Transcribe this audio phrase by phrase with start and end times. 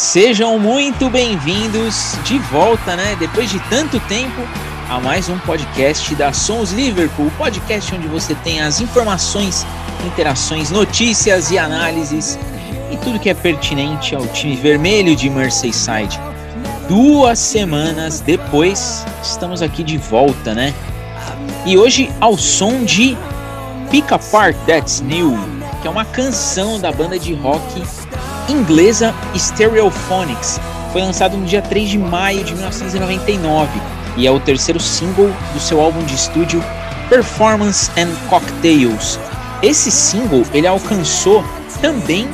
[0.00, 3.14] Sejam muito bem-vindos de volta, né?
[3.20, 4.40] Depois de tanto tempo,
[4.88, 9.66] a mais um podcast da Sons Liverpool, o podcast onde você tem as informações,
[10.06, 12.38] interações, notícias e análises
[12.90, 16.18] e tudo que é pertinente ao time vermelho de Merseyside.
[16.88, 20.72] Duas semanas depois, estamos aqui de volta, né?
[21.66, 23.18] E hoje ao som de
[23.90, 25.38] Pick Apart That's New,
[25.82, 27.82] que é uma canção da banda de rock
[28.50, 30.60] inglesa Stereophonics.
[30.92, 33.80] Foi lançado no dia 3 de maio de 1999
[34.16, 36.62] e é o terceiro single do seu álbum de estúdio
[37.08, 39.18] Performance and Cocktails.
[39.62, 41.44] Esse single ele alcançou
[41.80, 42.28] também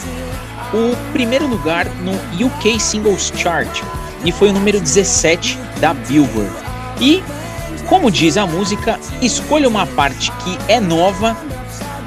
[0.73, 2.13] o primeiro lugar no
[2.47, 3.83] UK Singles Chart
[4.25, 6.51] e foi o número 17 da Billboard.
[7.01, 7.23] E,
[7.89, 11.37] como diz a música, escolha uma parte que é nova.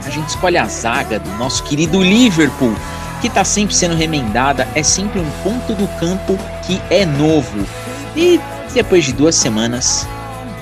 [0.06, 2.74] A gente escolhe a zaga do nosso querido Liverpool,
[3.22, 7.66] que está sempre sendo remendada, é sempre um ponto do campo que é novo.
[8.16, 8.40] E
[8.74, 10.08] depois de duas semanas,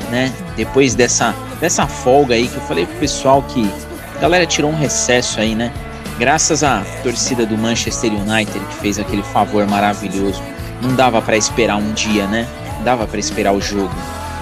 [0.09, 0.31] né?
[0.55, 3.69] Depois dessa, dessa folga aí que eu falei pro pessoal que
[4.17, 5.71] a galera tirou um recesso aí, né?
[6.17, 10.41] Graças à torcida do Manchester United que fez aquele favor maravilhoso.
[10.81, 12.47] Não dava para esperar um dia, né?
[12.77, 13.93] Não dava para esperar o jogo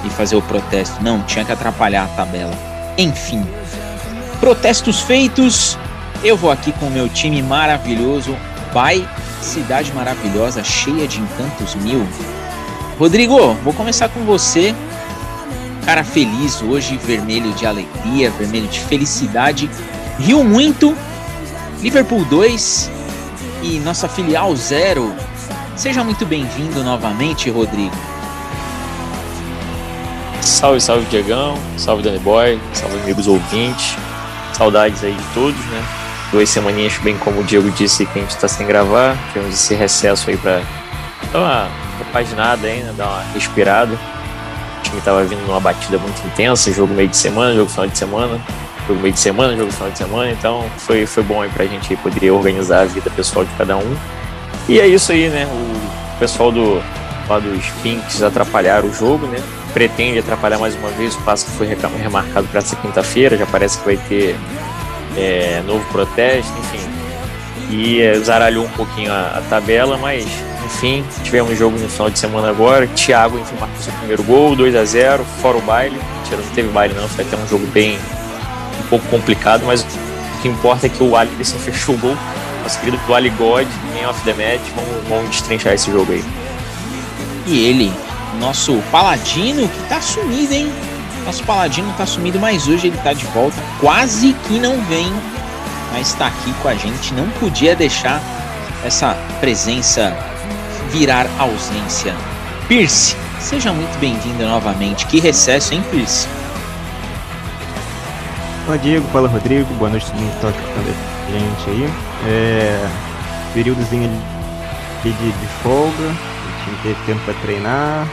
[0.06, 1.04] e fazer o protesto.
[1.04, 2.54] Não, tinha que atrapalhar a tabela.
[2.98, 3.46] Enfim,
[4.40, 5.78] protestos feitos,
[6.26, 8.36] eu vou aqui com o meu time maravilhoso,
[8.74, 9.08] Vai
[9.42, 12.06] Cidade Maravilhosa, cheia de encantos mil.
[12.98, 14.74] Rodrigo, vou começar com você.
[15.86, 19.70] Cara feliz hoje, vermelho de alegria, vermelho de felicidade.
[20.18, 20.98] Riu muito.
[21.80, 22.90] Liverpool 2
[23.62, 25.14] e nossa filial 0.
[25.76, 27.96] Seja muito bem-vindo novamente, Rodrigo.
[30.42, 33.96] Salve, salve Diegão, salve Danny Boy, salve amigos ouvintes,
[34.54, 36.05] saudades aí de todos, né?
[36.32, 39.18] Duas semaninhas, bem como o Diego disse, que a gente está sem gravar.
[39.32, 40.62] Tivemos esse recesso aí para
[41.32, 41.68] dar uma
[41.98, 43.94] repaginada ainda, dar uma respirada.
[43.94, 47.98] O time estava vindo numa batida muito intensa, jogo meio de semana, jogo final de
[47.98, 48.42] semana,
[48.88, 51.96] jogo meio de semana, jogo final de semana, então foi, foi bom aí pra gente
[51.98, 53.96] poder organizar a vida pessoal de cada um.
[54.68, 55.46] E é isso aí, né?
[55.46, 56.82] O pessoal do
[57.28, 59.42] lá dos Pinks atrapalharam o jogo, né?
[59.74, 63.80] Pretende atrapalhar mais uma vez, o passo que foi remarcado para essa quinta-feira, já parece
[63.80, 64.36] que vai ter
[65.16, 66.86] é, novo protesto, enfim.
[67.70, 70.26] E é, zaralhou um pouquinho a, a, tabela, mas
[70.66, 72.88] enfim, tivemos jogo no final de semana agora.
[72.88, 76.00] Thiago, enfim, marcou seu primeiro gol, 2 a 0 fora o baile.
[76.18, 77.98] Mentira, não teve baile não, foi até um jogo bem
[78.80, 82.18] um pouco complicado, mas o que importa é que o Alisson fechou o gol.
[82.62, 86.24] Nosso querido Ali God, Man of the Match, vamos, vamos destrinchar esse jogo aí.
[87.46, 87.94] E ele,
[88.40, 90.72] nosso paladino, que tá sumido, hein?
[91.26, 93.58] Nosso paladino tá sumido, mas hoje ele tá de volta.
[93.80, 95.12] Quase que não vem,
[95.92, 97.14] mas está aqui com a gente.
[97.16, 98.22] Não podia deixar
[98.84, 100.16] essa presença
[100.92, 102.14] virar ausência.
[102.68, 105.08] Pierce, seja muito bem-vindo novamente.
[105.08, 106.28] Que recesso, hein, Pierce?
[108.66, 110.52] Fala Diego, fala Rodrigo, boa noite todo mundo que tá
[111.32, 111.90] gente aí.
[112.28, 112.90] É,
[113.54, 114.10] períodozinho
[115.04, 118.08] de, de folga, o time teve tempo para treinar,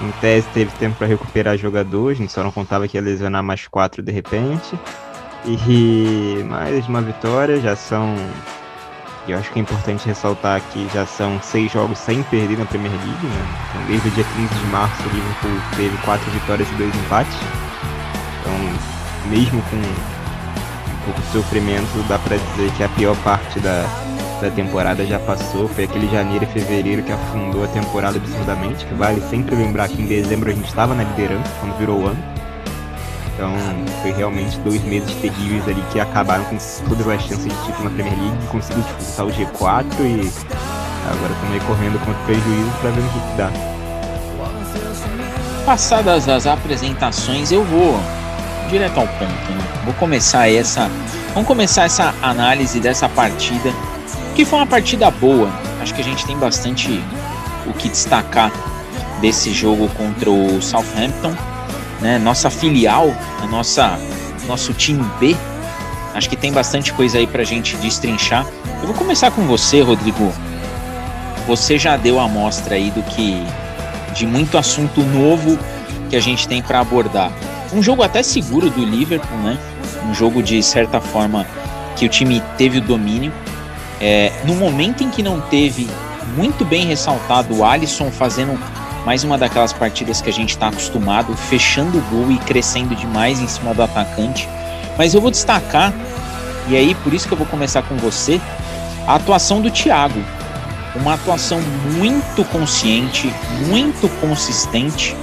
[0.00, 3.42] em tese teve tempo para recuperar jogador, a gente só não contava que ia lesionar
[3.42, 4.78] mais quatro de repente.
[5.46, 8.14] E mais uma vitória, já são.
[9.28, 12.92] Eu acho que é importante ressaltar que já são seis jogos sem perder na Premier
[12.92, 13.46] League, né?
[13.70, 17.36] Então, desde o dia 15 de março, o Liverpool teve quatro vitórias e dois empates.
[18.40, 23.84] Então, mesmo com um pouco de sofrimento, dá para dizer que a pior parte da,
[24.44, 25.68] da temporada já passou.
[25.68, 28.84] Foi aquele janeiro e fevereiro que afundou a temporada absurdamente.
[28.84, 32.06] Que vale sempre lembrar que em dezembro a gente estava na liderança, quando virou o
[32.08, 32.34] ano.
[33.34, 33.52] Então
[34.02, 36.56] foi realmente dois meses terríveis ali que acabaram com
[36.88, 38.46] todas as chances de título na Premier League.
[38.48, 40.32] Conseguiu disputar o G4 e
[41.10, 43.50] agora estamos correndo contra o prejuízo para ver o que dá.
[45.64, 47.98] Passadas as apresentações, eu vou
[48.68, 49.22] direto ao ponto.
[49.24, 49.82] Né?
[49.84, 50.90] Vou começar essa,
[51.32, 53.72] vamos começar essa análise dessa partida
[54.34, 55.48] que foi uma partida boa.
[55.80, 57.00] Acho que a gente tem bastante
[57.66, 58.52] o que destacar
[59.20, 61.34] desse jogo contra o Southampton,
[62.00, 62.18] né?
[62.18, 63.98] Nossa filial, a nossa
[64.46, 65.36] nosso time B.
[66.14, 68.46] Acho que tem bastante coisa aí pra gente destrinchar.
[68.80, 70.32] Eu vou começar com você, Rodrigo.
[71.46, 73.42] Você já deu a amostra aí do que
[74.14, 75.58] de muito assunto novo
[76.08, 77.32] que a gente tem para abordar.
[77.72, 79.58] Um jogo até seguro do Liverpool, né?
[80.08, 81.46] Um jogo de certa forma
[81.96, 83.32] que o time teve o domínio,
[84.06, 85.88] é, no momento em que não teve
[86.36, 88.60] muito bem ressaltado o Alisson fazendo
[89.06, 93.40] mais uma daquelas partidas que a gente está acostumado, fechando o gol e crescendo demais
[93.40, 94.46] em cima do atacante.
[94.98, 95.90] Mas eu vou destacar,
[96.68, 98.38] e aí por isso que eu vou começar com você,
[99.06, 100.22] a atuação do Thiago.
[100.94, 101.60] uma atuação
[101.96, 103.32] muito consciente,
[103.66, 105.16] muito consistente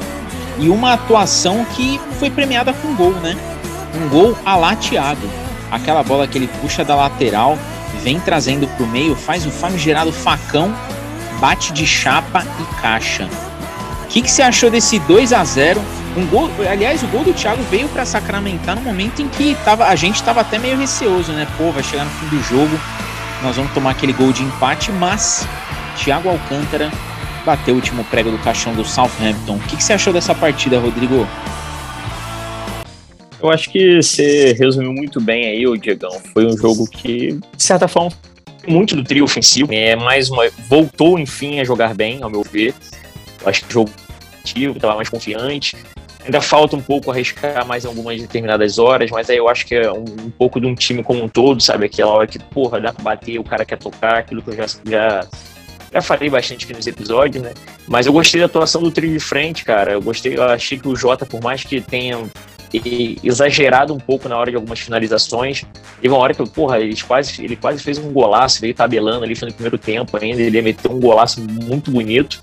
[0.57, 3.37] e uma atuação que foi premiada com gol, né?
[3.95, 5.29] Um gol a lá Thiago.
[5.71, 7.57] Aquela bola que ele puxa da lateral,
[7.99, 10.73] vem trazendo para o meio, faz o famigerado facão,
[11.39, 13.27] bate de chapa e caixa.
[14.03, 15.81] O que, que você achou desse 2 a 0
[16.17, 19.87] um gol, aliás, o gol do Thiago veio para sacramentar no momento em que tava,
[19.87, 21.47] a gente estava até meio receoso, né?
[21.57, 22.77] Pô, vai chegar no fim do jogo,
[23.41, 25.47] nós vamos tomar aquele gol de empate, mas
[25.95, 26.91] Thiago Alcântara
[27.45, 29.55] bateu o último prego do caixão do Southampton.
[29.55, 31.27] O que, que você achou dessa partida, Rodrigo?
[33.41, 36.11] Eu acho que você resumiu muito bem aí, o Diegão.
[36.31, 38.11] Foi um jogo que, de certa forma,
[38.67, 39.73] muito do trio ofensivo.
[39.73, 42.75] É mais uma, voltou, enfim, a jogar bem, ao meu ver.
[43.41, 43.91] Eu acho que o jogo
[44.75, 45.75] estava mais confiante.
[46.23, 49.73] Ainda falta um pouco arriscar mais em algumas determinadas horas, mas aí eu acho que
[49.73, 51.87] é um, um, pouco de um time como um todo, sabe?
[51.87, 54.67] Aquela hora que, porra, dá pra bater, o cara quer tocar, aquilo que eu já,
[54.85, 55.27] já,
[55.91, 57.53] já falei bastante aqui nos episódios, né?
[57.87, 59.93] Mas eu gostei da atuação do trio de frente, cara.
[59.93, 62.19] Eu gostei, eu achei que o Jota, por mais que tenha
[63.23, 65.63] exagerado um pouco na hora de algumas finalizações.
[66.01, 69.33] Teve uma hora que, porra, ele quase, ele quase fez um golaço, veio tabelando ali
[69.41, 72.39] no primeiro tempo ainda, ele meteu um golaço muito bonito.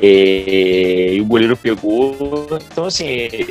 [0.00, 2.48] E, e o goleiro pegou.
[2.72, 3.06] Então, assim,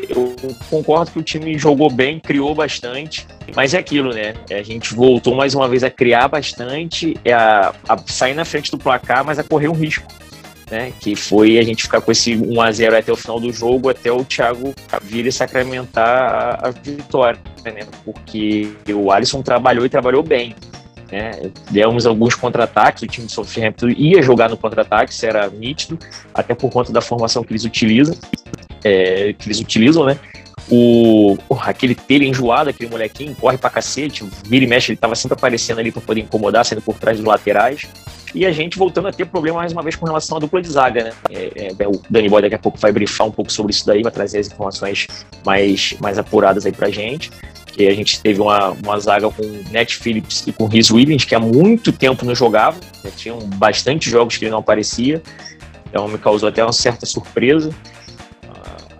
[0.09, 0.35] eu
[0.69, 3.25] concordo que o time jogou bem, criou bastante,
[3.55, 4.33] mas é aquilo, né?
[4.49, 8.77] A gente voltou mais uma vez a criar bastante, a, a sair na frente do
[8.77, 10.20] placar, mas a correr um risco
[10.71, 10.93] né?
[10.99, 13.89] Que foi a gente ficar com esse 1 a 0 até o final do jogo,
[13.89, 14.73] até o Thiago
[15.03, 17.85] vir e sacramentar a, a vitória, né?
[18.05, 20.55] Porque o Alisson trabalhou e trabalhou bem.
[21.11, 21.51] Né?
[21.69, 25.99] Demos alguns contra-ataques, o time do Southampton ia jogar no contra-ataque, isso era nítido,
[26.33, 28.15] até por conta da formação que eles utilizam,
[28.81, 30.17] é, que eles utilizam, né?
[30.69, 35.33] O, aquele telha enjoado, aquele molequinho, corre pra cacete, vira e mexe, ele tava sempre
[35.33, 37.81] aparecendo ali para poder incomodar, saindo por trás dos laterais.
[38.33, 40.69] E a gente voltando a ter problema mais uma vez com relação à dupla de
[40.69, 41.13] zaga, né?
[41.29, 44.01] É, é, o Danny Boy daqui a pouco vai brifar um pouco sobre isso daí,
[44.01, 45.07] vai trazer as informações
[45.45, 47.31] mais, mais apuradas aí pra gente.
[47.65, 51.35] Que a gente teve uma, uma zaga com Net Phillips e com Rhys Williams, que
[51.35, 53.11] há muito tempo não jogava, né?
[53.15, 55.21] tinham bastante jogos que ele não aparecia,
[55.89, 57.73] então me causou até uma certa surpresa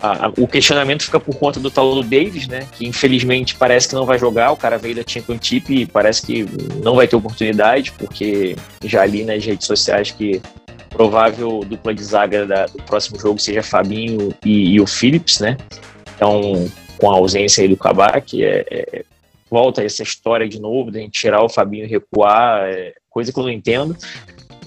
[0.02, 2.66] a, a, o questionamento fica por conta do tal do Davis, né?
[2.72, 4.50] Que infelizmente parece que não vai jogar.
[4.50, 6.44] O cara veio da Championship e parece que
[6.82, 10.42] não vai ter oportunidade, porque já ali nas redes sociais que
[10.90, 15.56] provável dupla de zaga da, do próximo jogo seja Fabinho e, e, o Phillips, né?
[16.16, 19.04] Então, com a ausência aí do Kabak, é, é,
[19.48, 23.32] volta essa história de novo, de a gente tirar o Fabinho e recuar, é, coisa
[23.32, 23.96] que eu não entendo.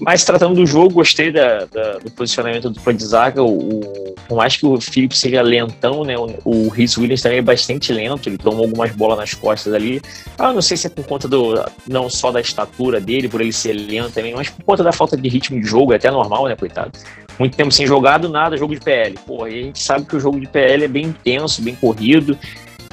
[0.00, 3.42] Mas tratando do jogo, gostei da, da, do posicionamento do plano de zaga.
[3.42, 6.16] O, o, por mais que o Felipe seja lentão, né?
[6.18, 8.28] O, o Williams também é bastante lento.
[8.28, 10.02] Ele tomou algumas bolas nas costas ali.
[10.38, 11.54] Ah, não sei se é por conta do
[11.88, 15.16] não só da estatura dele, por ele ser lento também, mas por conta da falta
[15.16, 15.92] de ritmo de jogo.
[15.92, 16.92] É até normal, né, coitado?
[17.38, 19.16] Muito tempo sem jogado, nada, jogo de PL.
[19.26, 22.38] Pô, a gente sabe que o jogo de PL é bem intenso, bem corrido.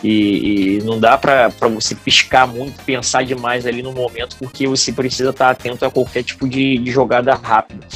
[0.03, 4.91] E, e não dá para você piscar muito, pensar demais ali no momento, porque você
[4.91, 7.87] precisa estar atento a qualquer tipo de, de jogada rápida.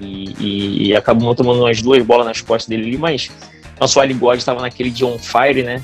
[0.00, 3.30] E, e, e acabou tomando umas duas bolas nas costas dele ali, mas
[3.78, 5.82] nosso Ali God estava naquele de on fire, né?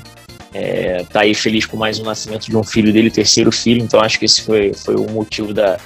[0.53, 4.01] É, tá aí feliz com mais um nascimento de um filho dele, terceiro filho, então
[4.01, 5.77] acho que esse foi, foi o motivo da,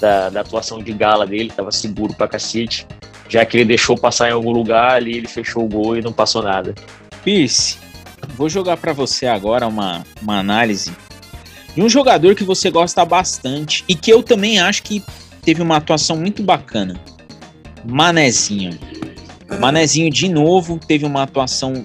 [0.00, 2.86] da, da atuação de gala dele, tava seguro pra cacete.
[3.28, 6.12] Já que ele deixou passar em algum lugar ali, ele fechou o gol e não
[6.12, 6.74] passou nada.
[7.22, 7.78] Pierce,
[8.36, 10.92] vou jogar para você agora uma, uma análise
[11.74, 15.02] de um jogador que você gosta bastante e que eu também acho que
[15.42, 17.00] teve uma atuação muito bacana.
[17.84, 18.78] Manezinho.
[19.60, 21.84] Manezinho de novo teve uma atuação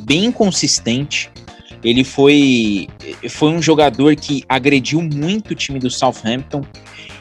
[0.00, 1.30] bem consistente.
[1.84, 2.88] Ele foi
[3.28, 6.64] foi um jogador que agrediu muito o time do Southampton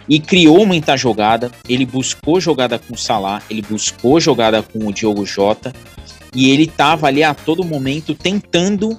[0.08, 1.52] e criou muita jogada.
[1.68, 5.74] Ele buscou jogada com o Salah, ele buscou jogada com o Diogo Jota
[6.34, 8.98] e ele estava ali a todo momento tentando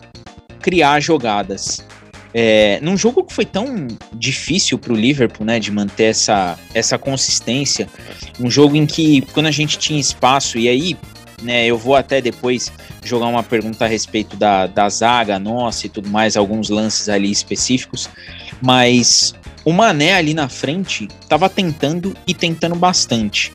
[0.61, 1.85] criar jogadas.
[2.35, 6.99] É, num jogo que foi tão difícil para o Liverpool, né, de manter essa, essa
[6.99, 7.89] consistência,
[8.39, 10.97] um jogo em que quando a gente tinha espaço, e aí,
[11.43, 12.71] né, eu vou até depois
[13.03, 17.31] jogar uma pergunta a respeito da, da zaga nossa e tudo mais, alguns lances ali
[17.31, 18.11] específicos,
[18.61, 23.53] mas o Mané ali na frente estava tentando e tentando bastante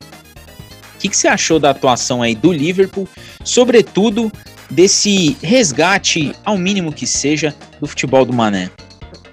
[1.03, 3.07] que, que você achou da atuação aí do Liverpool,
[3.43, 4.31] sobretudo
[4.71, 8.71] desse resgate, ao mínimo que seja, do futebol do Mané?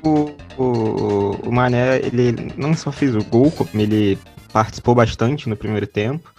[0.03, 4.19] O, o, o Mané, ele não só fez o gol, como ele
[4.53, 6.35] participou bastante no primeiro tempo.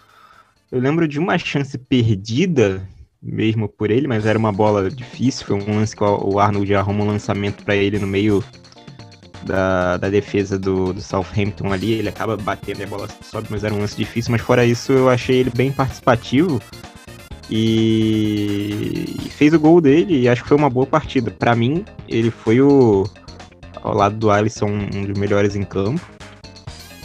[0.69, 2.85] Eu lembro de uma chance perdida,
[3.21, 5.45] mesmo por ele, mas era uma bola difícil.
[5.45, 8.43] Foi um lance que o Arnold arruma um lançamento para ele no meio
[9.43, 13.63] da, da defesa do, do Southampton ali, ele acaba batendo e a bola sobe, mas
[13.63, 16.61] era um lance difícil, mas fora isso eu achei ele bem participativo
[17.49, 21.31] e, e fez o gol dele e acho que foi uma boa partida.
[21.31, 23.05] Para mim, ele foi o
[23.83, 26.01] ao lado do Alisson um dos melhores em campo.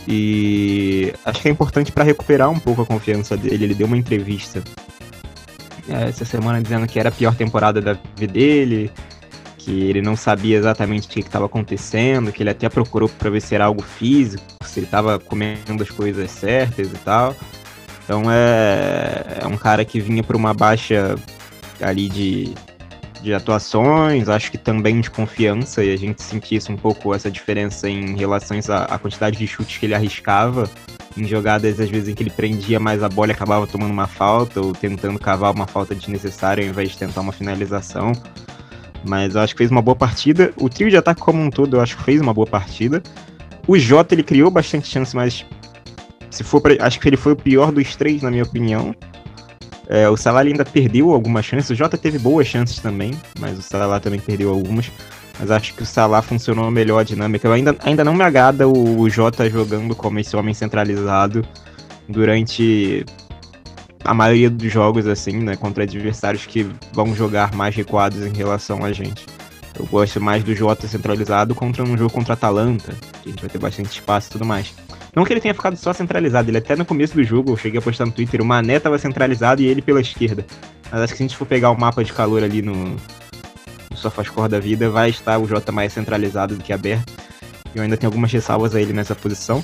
[0.09, 3.65] E acho que é importante para recuperar um pouco a confiança dele.
[3.65, 4.63] Ele deu uma entrevista
[5.89, 8.91] é, essa semana dizendo que era a pior temporada da vida dele,
[9.67, 13.41] que ele não sabia exatamente o que estava acontecendo, que ele até procurou para ver
[13.43, 17.35] se era algo físico, se ele estava comendo as coisas certas e tal.
[18.05, 21.17] Então é, é um cara que vinha por uma baixa
[21.81, 22.55] ali de,
[23.21, 27.29] de atuações, acho que também de confiança, e a gente sentia isso um pouco, essa
[27.29, 30.71] diferença em relação à, à quantidade de chutes que ele arriscava
[31.17, 34.07] em jogadas, às vezes, em que ele prendia mais a bola e acabava tomando uma
[34.07, 38.13] falta, ou tentando cavar uma falta desnecessária ao invés de tentar uma finalização.
[39.05, 40.53] Mas eu acho que fez uma boa partida.
[40.61, 43.03] O trio de ataque como um todo, eu acho que fez uma boa partida.
[43.67, 45.45] O Jota, ele criou bastante chance, mas
[46.31, 48.95] se for pra, acho que ele foi o pior dos três, na minha opinião.
[49.89, 51.71] É, o Salah ainda perdeu algumas chances.
[51.71, 54.91] O Jota teve boas chances também, mas o Salah também perdeu algumas.
[55.39, 57.47] Mas acho que o Salah funcionou melhor a dinâmica.
[57.47, 61.47] Eu ainda, ainda não me agrada o, o Jota jogando como esse homem centralizado
[62.09, 63.05] durante
[64.07, 65.57] a maioria dos jogos, assim, né?
[65.57, 69.27] Contra adversários que vão jogar mais recuados em relação a gente.
[69.79, 73.51] Eu gosto mais do Jota centralizado contra um jogo contra Atalanta, que a gente vai
[73.51, 74.73] ter bastante espaço e tudo mais.
[75.15, 77.79] Não que ele tenha ficado só centralizado, ele até no começo do jogo, eu cheguei
[77.79, 80.47] a postar no Twitter, o Mané tava centralizado e ele pela esquerda.
[80.91, 83.97] Mas acho que se a gente for pegar o mapa de calor ali no, no
[83.97, 87.13] SofaScore da vida, vai estar o Jota mais centralizado do que aberto.
[87.75, 89.63] Eu ainda tenho algumas ressalvas a ele nessa posição.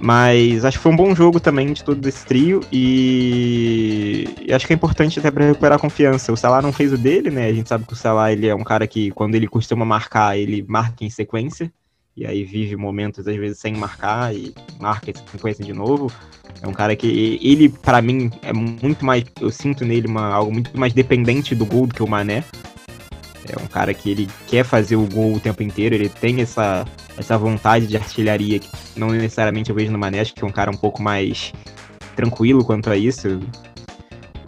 [0.00, 4.28] Mas acho que foi um bom jogo também de todo esse trio e...
[4.46, 6.32] e, acho que é importante até para recuperar a confiança.
[6.32, 7.46] O Salah não fez o dele, né?
[7.46, 10.38] A gente sabe que o Salah ele é um cara que quando ele costuma marcar,
[10.38, 11.72] ele marca em sequência
[12.16, 16.12] e aí vive momentos às vezes sem marcar e marca essa sequência de novo.
[16.62, 20.52] É um cara que ele para mim é muito mais, eu sinto nele uma, algo
[20.52, 22.44] muito mais dependente do gol do que o Mané.
[23.48, 26.86] É um cara que ele quer fazer o gol o tempo inteiro, ele tem essa,
[27.16, 30.52] essa vontade de artilharia que não necessariamente eu vejo no Mané, acho que é um
[30.52, 31.52] cara um pouco mais
[32.16, 33.40] tranquilo quanto a isso.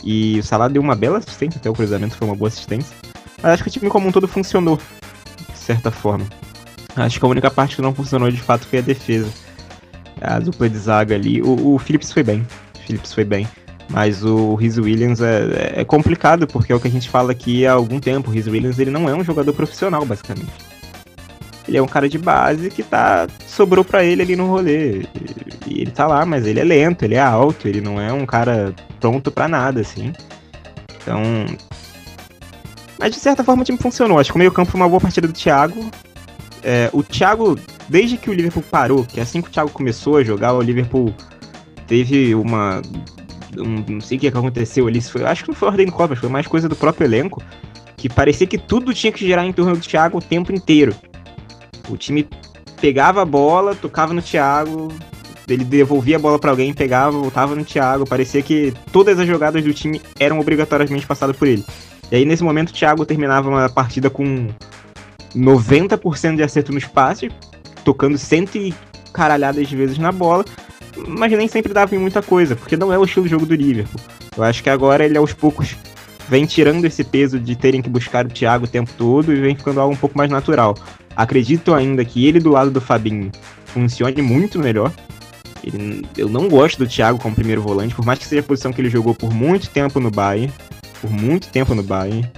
[0.02, 2.96] E o Salah deu uma bela assistência, até o cruzamento foi uma boa assistência.
[3.42, 4.78] Mas acho que o time como um todo funcionou,
[5.52, 6.26] de certa forma.
[6.94, 9.30] Acho que a única parte que não funcionou de fato foi a defesa.
[10.20, 11.42] A dupla de zaga ali.
[11.42, 12.46] O, o Phillips foi bem.
[12.74, 13.46] O Phillips foi bem.
[13.88, 17.66] Mas o Rhys Williams é, é, complicado, porque é o que a gente fala aqui
[17.66, 18.30] há algum tempo.
[18.30, 20.52] O Rhys Williams ele não é um jogador profissional, basicamente.
[21.68, 25.04] Ele é um cara de base que tá sobrou para ele ali no rolê.
[25.66, 28.24] E ele tá lá, mas ele é lento, ele é alto, ele não é um
[28.24, 30.12] cara pronto para nada, assim.
[31.02, 31.22] Então.
[32.98, 34.18] Mas de certa forma o time funcionou.
[34.18, 35.90] Acho que o meio-campo foi uma boa partida do Thiago.
[36.62, 40.24] É, o Thiago, desde que o Liverpool parou, que assim que o Thiago começou a
[40.24, 41.14] jogar, o Liverpool
[41.86, 42.82] teve uma.
[43.58, 45.00] Um, não sei o que aconteceu ali.
[45.00, 47.42] Foi, acho que não foi ordem do Copa, foi mais coisa do próprio elenco.
[47.96, 50.94] Que parecia que tudo tinha que girar em torno do Thiago o tempo inteiro.
[51.88, 52.28] O time
[52.80, 54.92] pegava a bola, tocava no Thiago,
[55.48, 58.06] ele devolvia a bola para alguém, pegava, voltava no Thiago.
[58.06, 61.64] Parecia que todas as jogadas do time eram obrigatoriamente passadas por ele.
[62.10, 64.48] E aí, nesse momento, o Thiago terminava uma partida com
[65.34, 67.26] 90% de acerto no espaço,
[67.84, 68.74] tocando cento e
[69.12, 70.44] caralhadas de vezes na bola,
[71.06, 73.54] mas nem sempre dava em muita coisa, porque não é o estilo de jogo do
[73.54, 74.00] Liverpool.
[74.36, 75.76] Eu acho que agora ele aos poucos
[76.28, 79.54] vem tirando esse peso de terem que buscar o Thiago o tempo todo e vem
[79.54, 80.74] ficando algo um pouco mais natural.
[81.14, 83.30] Acredito ainda que ele do lado do Fabinho
[83.66, 84.92] funcione muito melhor.
[85.62, 88.72] Ele, eu não gosto do Thiago como primeiro volante, por mais que seja a posição
[88.72, 90.52] que ele jogou por muito tempo no Bayern,
[91.00, 92.30] por muito tempo no Bayern.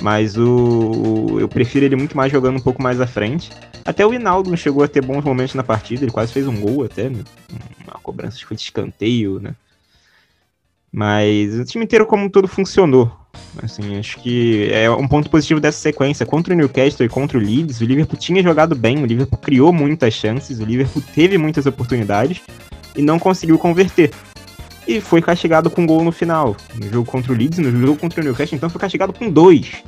[0.00, 3.50] Mas o, o, eu prefiro ele muito mais jogando um pouco mais à frente.
[3.84, 6.84] Até o Hinaldo chegou a ter bons momentos na partida, ele quase fez um gol
[6.84, 7.20] até, né?
[8.02, 9.54] Cobrança foi de escanteio, né?
[10.92, 13.10] Mas o time inteiro como um todo funcionou.
[13.62, 16.26] Assim, acho que é um ponto positivo dessa sequência.
[16.26, 19.72] Contra o Newcastle e contra o Leeds, o Liverpool tinha jogado bem, o Liverpool criou
[19.72, 22.42] muitas chances, o Liverpool teve muitas oportunidades
[22.94, 24.10] e não conseguiu converter
[24.86, 26.56] e foi castigado com gol no final.
[26.74, 29.82] No jogo contra o Leeds, no jogo contra o Newcastle, então foi castigado com dois.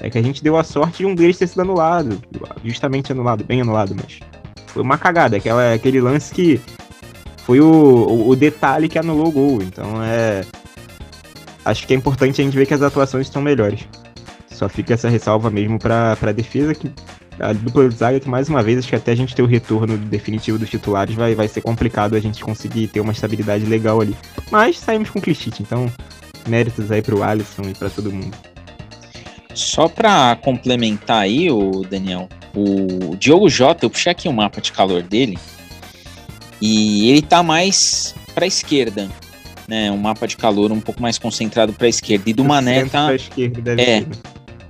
[0.00, 2.20] É que a gente deu a sorte de um deles ter sido anulado.
[2.64, 4.20] Justamente anulado, bem anulado, mas.
[4.66, 5.36] Foi uma cagada.
[5.36, 6.60] Aquela, aquele lance que
[7.48, 9.62] foi o, o, o detalhe que anulou o gol.
[9.62, 10.44] Então é.
[11.64, 13.88] Acho que é importante a gente ver que as atuações estão melhores.
[14.50, 16.92] Só fica essa ressalva mesmo para a defesa que
[17.40, 19.46] a dupla de zaga que mais uma vez acho que até a gente ter o
[19.46, 23.98] retorno definitivo dos titulares vai, vai ser complicado a gente conseguir ter uma estabilidade legal
[23.98, 24.14] ali.
[24.50, 25.90] Mas saímos com clichite, então
[26.46, 28.36] méritos aí pro Alisson e para todo mundo.
[29.54, 34.60] Só para complementar aí, o Daniel, O Diogo Jota, eu puxei aqui o um mapa
[34.60, 35.38] de calor dele,
[36.60, 39.08] e ele tá mais para a esquerda,
[39.66, 39.90] né?
[39.90, 42.28] Um mapa de calor um pouco mais concentrado para a esquerda.
[42.28, 43.14] E do Mané tá.
[43.14, 44.04] Esquerda, é.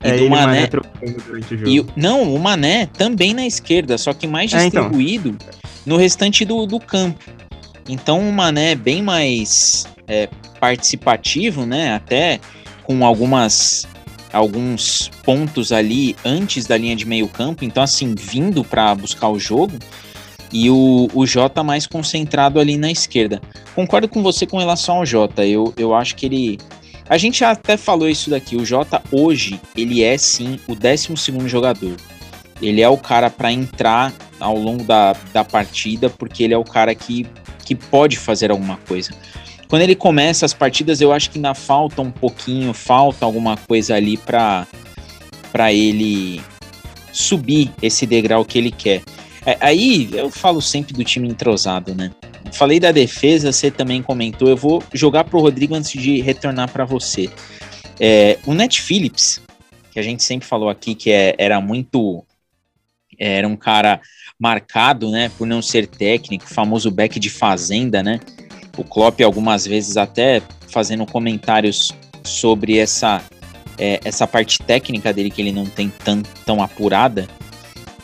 [0.05, 0.69] E é, do Mané.
[0.71, 5.49] Mané e, não, o Mané também na esquerda, só que mais distribuído é, então.
[5.87, 7.25] no restante do, do campo.
[7.89, 10.29] Então o Mané é bem mais é,
[10.61, 11.95] participativo, né?
[11.95, 12.39] Até
[12.85, 13.87] com algumas
[14.31, 17.65] alguns pontos ali antes da linha de meio campo.
[17.65, 19.79] Então assim, vindo para buscar o jogo
[20.53, 23.41] e o, o Jota mais concentrado ali na esquerda.
[23.75, 25.45] Concordo com você com relação ao Jota.
[25.45, 26.59] Eu, eu acho que ele.
[27.09, 28.57] A gente até falou isso daqui.
[28.57, 31.15] O Jota hoje, ele é sim o 12
[31.47, 31.97] jogador.
[32.61, 36.65] Ele é o cara para entrar ao longo da, da partida, porque ele é o
[36.65, 37.27] cara que,
[37.65, 39.13] que pode fazer alguma coisa.
[39.69, 43.95] Quando ele começa as partidas, eu acho que ainda falta um pouquinho, falta alguma coisa
[43.95, 44.67] ali para
[45.71, 46.41] ele
[47.13, 49.03] subir esse degrau que ele quer.
[49.49, 52.11] É, aí eu falo sempre do time entrosado, né?
[52.53, 54.47] Falei da defesa, você também comentou.
[54.47, 57.31] Eu vou jogar pro Rodrigo antes de retornar para você.
[57.99, 59.41] É, o Net Phillips,
[59.91, 62.23] que a gente sempre falou aqui que é, era muito.
[63.19, 64.03] Era um cara
[64.39, 68.21] marcado, né, por não ser técnico, famoso back de fazenda, né?
[68.77, 71.91] O Klopp algumas vezes até fazendo comentários
[72.23, 73.25] sobre essa
[73.79, 77.27] é, essa parte técnica dele que ele não tem tão, tão apurada.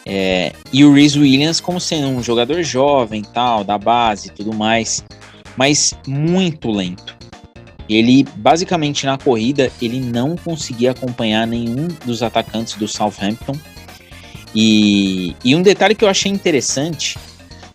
[0.06, 4.52] É, e o Reese Williams como sendo um jogador jovem, tal, da base e tudo
[4.52, 5.04] mais,
[5.56, 7.16] mas muito lento.
[7.88, 13.54] Ele, basicamente, na corrida, ele não conseguia acompanhar nenhum dos atacantes do Southampton.
[14.54, 17.18] E, e um detalhe que eu achei interessante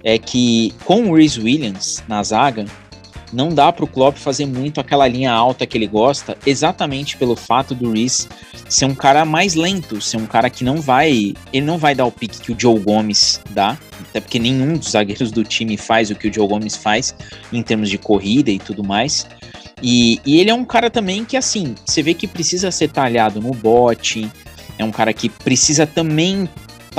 [0.03, 2.65] é que com o Reese Williams na zaga,
[3.31, 7.36] não dá para o Klopp fazer muito aquela linha alta que ele gosta, exatamente pelo
[7.36, 8.27] fato do Reese
[8.67, 12.05] ser um cara mais lento, ser um cara que não vai, ele não vai dar
[12.05, 13.77] o pique que o Joe Gomes dá,
[14.09, 17.15] até porque nenhum dos zagueiros do time faz o que o Joe Gomes faz
[17.51, 19.27] em termos de corrida e tudo mais.
[19.81, 23.42] E, e ele é um cara também que, assim, você vê que precisa ser talhado
[23.42, 24.29] no bote,
[24.77, 26.50] é um cara que precisa também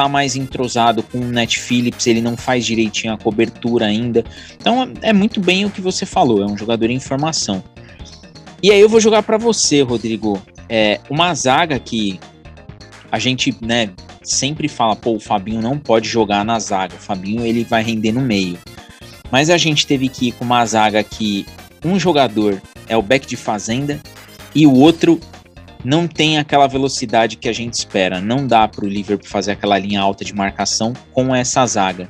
[0.01, 4.25] tá mais entrosado com o Net Phillips, ele não faz direitinho a cobertura ainda.
[4.59, 7.63] Então é muito bem o que você falou, é um jogador em formação.
[8.63, 10.41] E aí eu vou jogar para você, Rodrigo.
[10.69, 12.19] É uma zaga que
[13.13, 13.91] a gente, né,
[14.23, 16.95] sempre fala, pô, o Fabinho não pode jogar na zaga.
[16.95, 18.59] O Fabinho ele vai render no meio.
[19.31, 21.45] Mas a gente teve que ir com uma zaga que
[21.85, 24.01] um jogador é o back de fazenda
[24.55, 25.21] e o outro
[25.85, 28.21] não tem aquela velocidade que a gente espera.
[28.21, 32.09] Não dá para o Liverpool fazer aquela linha alta de marcação com essa zaga.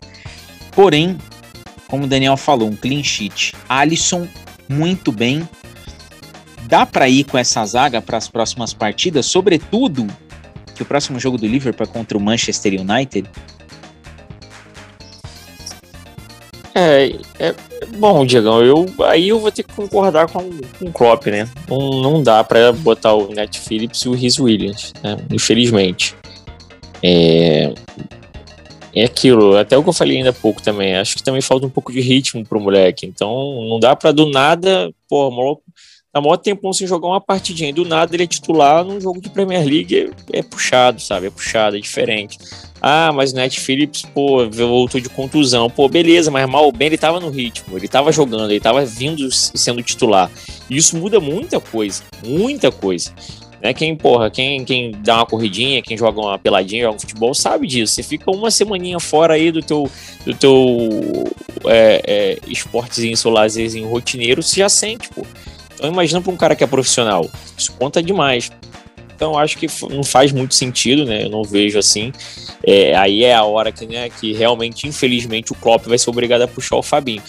[0.73, 1.17] Porém,
[1.89, 3.55] como o Daniel falou, um clean sheet.
[3.69, 4.27] Alisson,
[4.69, 5.49] muito bem.
[6.69, 10.07] Dá para ir com essa zaga para as próximas partidas, sobretudo
[10.75, 13.29] que o próximo jogo do Liverpool é contra o Manchester United.
[16.75, 17.55] É, é
[17.97, 21.49] bom, Diegão, eu aí eu vou ter que concordar com, com o Klopp, né?
[21.69, 25.17] Não, não dá para botar o Net Phillips e o Rhys Williams, né?
[25.31, 26.15] Infelizmente.
[27.03, 27.73] É,
[28.95, 30.97] é aquilo, até o que eu falei ainda há pouco também.
[30.97, 33.07] Acho que também falta um pouco de ritmo pro moleque.
[33.07, 35.31] Então, não dá para do nada, pô,
[36.13, 37.73] tá maior tempo sem jogar uma partidinha.
[37.73, 41.27] Do nada ele é titular num jogo de Premier League, é, é puxado, sabe?
[41.27, 42.39] É puxado, é diferente.
[42.83, 45.69] Ah, mas o Net Phillips, pô, voltou de contusão.
[45.69, 48.85] Pô, beleza, mas mal ou bem ele tava no ritmo, ele tava jogando, ele tava
[48.85, 50.31] vindo sendo titular.
[50.69, 53.13] E isso muda muita coisa, muita coisa.
[53.63, 53.75] Né?
[53.75, 57.67] Quem, porra, quem, quem dá uma corridinha, quem joga uma peladinha, joga um futebol, sabe
[57.67, 57.95] disso.
[57.95, 59.91] Você fica uma semaninha fora aí do teu,
[60.25, 60.89] do teu
[61.67, 65.27] é, é, esportezinho, seu lazerzinho rotineiro, você já sente, pô.
[65.81, 68.53] Então imagina para um cara que é profissional, isso conta demais.
[69.17, 71.25] Então acho que não faz muito sentido, né?
[71.25, 72.13] Eu não vejo assim.
[72.63, 76.43] É, aí é a hora que, né, que realmente, infelizmente, o Klopp vai ser obrigado
[76.43, 77.23] a puxar o Fabinho.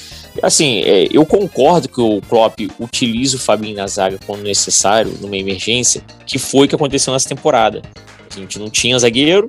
[0.44, 5.38] Assim, é, eu concordo que o Klopp utilize o Fabinho na zaga quando necessário, numa
[5.38, 7.82] emergência, que foi o que aconteceu nessa temporada.
[8.30, 9.48] A gente não tinha zagueiro,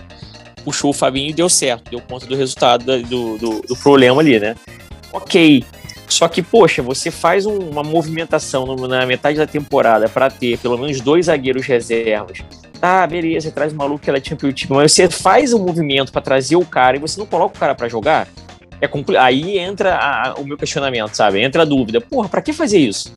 [0.65, 4.39] puxou o Fabinho e deu certo, deu conta do resultado do, do, do problema ali,
[4.39, 4.55] né?
[5.13, 5.65] Ok,
[6.09, 10.59] só que, poxa, você faz um, uma movimentação no, na metade da temporada para ter
[10.59, 12.39] pelo menos dois zagueiros reservas.
[12.81, 15.65] Ah, beleza, você traz o maluco que ela tinha pelo time, mas você faz um
[15.65, 18.29] movimento para trazer o cara e você não coloca o cara para jogar.
[18.81, 21.41] É Aí entra a, o meu questionamento, sabe?
[21.41, 22.01] Entra a dúvida.
[22.01, 23.15] Porra, pra que fazer isso?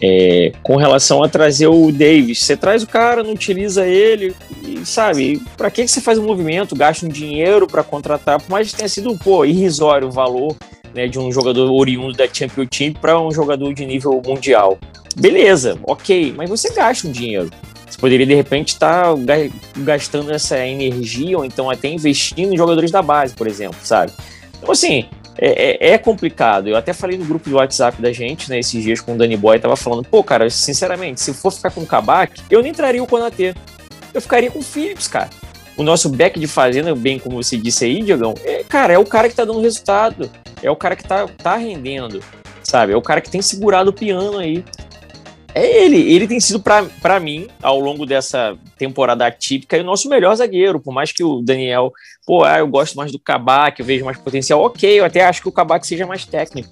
[0.00, 4.84] É, com relação a trazer o Davis, você traz o cara, não utiliza ele, e
[4.84, 8.76] sabe, para que você faz um movimento, gasta um dinheiro para contratar, por mais que
[8.76, 10.56] tenha sido pô, irrisório o valor
[10.94, 14.78] né, de um jogador oriundo da Championship para um jogador de nível mundial.
[15.16, 17.50] Beleza, ok, mas você gasta um dinheiro.
[17.98, 19.34] poderia de repente estar tá
[19.78, 24.12] gastando essa energia ou então até investindo em jogadores da base, por exemplo, sabe?
[24.58, 25.06] Então, assim,
[25.38, 26.68] é, é, é, complicado.
[26.68, 29.36] Eu até falei no grupo do WhatsApp da gente, né, esses dias com o Danny
[29.36, 33.02] Boy, tava falando, pô, cara, sinceramente, se for ficar com o Kabak, eu nem traria
[33.02, 33.54] o Konatê.
[34.12, 35.30] Eu ficaria com o Phillips, cara.
[35.76, 39.06] O nosso back de fazenda, bem como você disse aí, Diogão, é, cara, é o
[39.06, 40.30] cara que tá dando resultado.
[40.62, 42.22] É o cara que tá, tá rendendo,
[42.62, 42.92] sabe?
[42.92, 44.64] É o cara que tem segurado o piano aí
[45.54, 46.12] é ele.
[46.12, 50.80] Ele tem sido, para mim, ao longo dessa temporada atípica, o nosso melhor zagueiro.
[50.80, 51.92] Por mais que o Daniel,
[52.26, 54.62] pô, ah, eu gosto mais do Kabak, eu vejo mais potencial.
[54.62, 56.70] Ok, eu até acho que o Kabak seja mais técnico.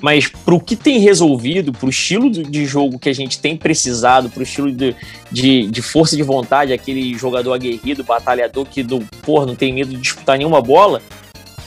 [0.00, 4.42] Mas pro que tem resolvido, pro estilo de jogo que a gente tem precisado, pro
[4.42, 4.96] estilo de,
[5.30, 9.90] de, de força de vontade, aquele jogador aguerrido, batalhador que do, porra, não tem medo
[9.90, 11.02] de disputar nenhuma bola,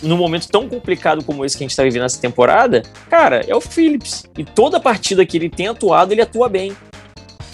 [0.04, 3.56] num momento tão complicado como esse que a gente tá vivendo nessa temporada, cara, é
[3.56, 4.26] o Phillips.
[4.38, 6.76] E toda partida que ele tem atuado, ele atua bem.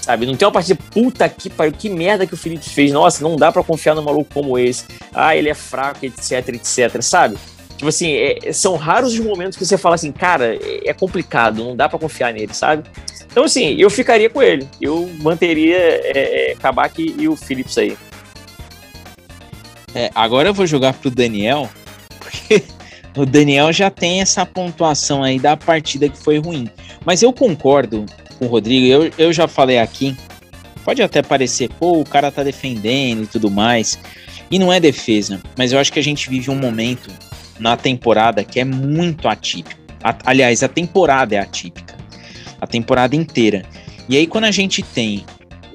[0.02, 0.26] Sabe?
[0.26, 2.92] Não tem uma partida, puta que pariu, que merda que o Phillips fez.
[2.92, 4.86] Nossa, não dá para confiar num maluco como esse.
[5.14, 7.38] Ah, ele é fraco, etc, etc, sabe?
[7.78, 11.64] Tipo assim, é, são raros os momentos que você fala assim, cara, é, é complicado,
[11.64, 12.84] não dá para confiar nele, sabe?
[13.32, 14.68] Então, assim, eu ficaria com ele.
[14.82, 17.96] Eu manteria é, é, Kabak e o Phillips aí.
[19.94, 21.70] É, agora eu vou jogar pro Daniel,
[23.20, 26.70] o Daniel já tem essa pontuação aí da partida que foi ruim.
[27.04, 28.06] Mas eu concordo
[28.38, 30.16] com o Rodrigo, eu, eu já falei aqui,
[30.86, 34.00] pode até parecer, pô, o cara tá defendendo e tudo mais,
[34.50, 37.12] e não é defesa, mas eu acho que a gente vive um momento
[37.60, 39.78] na temporada que é muito atípico.
[40.02, 41.98] A, aliás, a temporada é atípica,
[42.62, 43.64] a temporada inteira.
[44.08, 45.26] E aí, quando a gente tem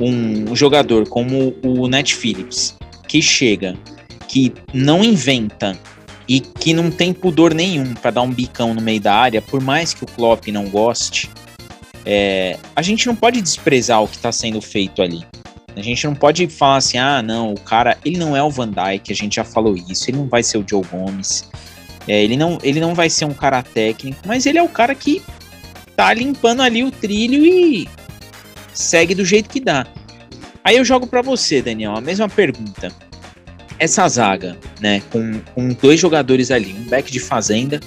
[0.00, 2.74] um jogador como o Net Phillips,
[3.06, 3.76] que chega,
[4.26, 5.78] que não inventa
[6.28, 9.60] e que não tem pudor nenhum para dar um bicão no meio da área, por
[9.60, 11.30] mais que o Klopp não goste,
[12.04, 15.24] é, a gente não pode desprezar o que está sendo feito ali.
[15.76, 18.70] A gente não pode falar assim, ah, não, o cara, ele não é o Van
[18.70, 21.48] Dijk, a gente já falou isso, ele não vai ser o Joe Gomes,
[22.06, 24.94] é, ele, não, ele não vai ser um cara técnico, mas ele é o cara
[24.94, 25.22] que
[25.96, 27.88] tá limpando ali o trilho e
[28.72, 29.86] segue do jeito que dá.
[30.62, 32.92] Aí eu jogo para você, Daniel, a mesma pergunta
[33.78, 37.80] essa zaga, né, com, com dois jogadores ali, um back de fazenda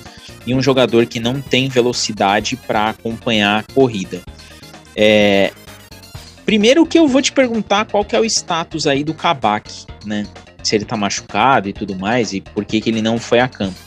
[0.46, 4.22] e um jogador que não tem velocidade para acompanhar a corrida.
[4.96, 5.52] É,
[6.46, 10.26] primeiro que eu vou te perguntar qual que é o status aí do Kabak, né?
[10.64, 13.48] Se ele tá machucado e tudo mais, e por que, que ele não foi a
[13.48, 13.78] campo.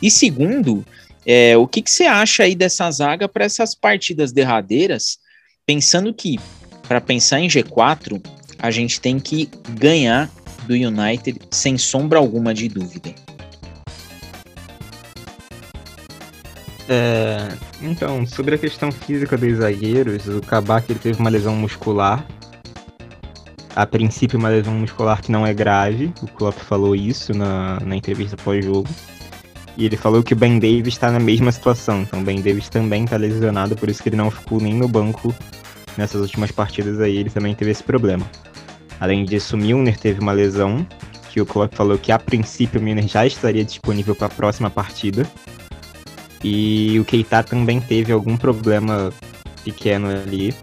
[0.00, 0.84] E segundo,
[1.24, 5.18] é, o que, que você acha aí dessa zaga para essas partidas derradeiras,
[5.66, 6.38] pensando que,
[6.86, 8.24] para pensar em G4,
[8.58, 10.30] a gente tem que ganhar
[10.66, 13.14] do United sem sombra alguma de dúvida.
[16.88, 17.48] É,
[17.82, 22.24] então, sobre a questão física dos zagueiros, o Kabak ele teve uma lesão muscular.
[23.74, 26.12] A princípio, uma lesão muscular que não é grave.
[26.22, 28.88] O Klopp falou isso na, na entrevista pós-jogo.
[29.76, 32.02] E ele falou que o Ben Davis está na mesma situação.
[32.02, 34.88] Então, o Ben Davis também está lesionado, por isso que ele não ficou nem no
[34.88, 35.34] banco
[35.98, 37.16] nessas últimas partidas aí.
[37.16, 38.24] Ele também teve esse problema.
[39.00, 40.86] Além disso, Milner teve uma lesão,
[41.30, 44.70] que o Klopp falou que a princípio o Milner já estaria disponível para a próxima
[44.70, 45.26] partida.
[46.42, 49.12] E o Keita também teve algum problema
[49.64, 50.54] pequeno ali.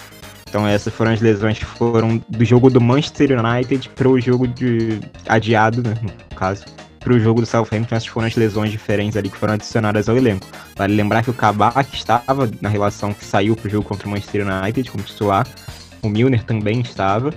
[0.49, 4.47] Então essas foram as lesões que foram do jogo do Manchester United para o jogo
[4.47, 6.63] de adiado, né, no caso,
[6.99, 7.95] para o jogo do Southampton.
[7.95, 10.47] Essas foram as lesões diferentes ali que foram adicionadas ao elenco.
[10.75, 14.11] Vale lembrar que o Kabak estava na relação que saiu para o jogo contra o
[14.11, 15.47] Manchester United como titular.
[16.01, 17.33] O Milner também estava.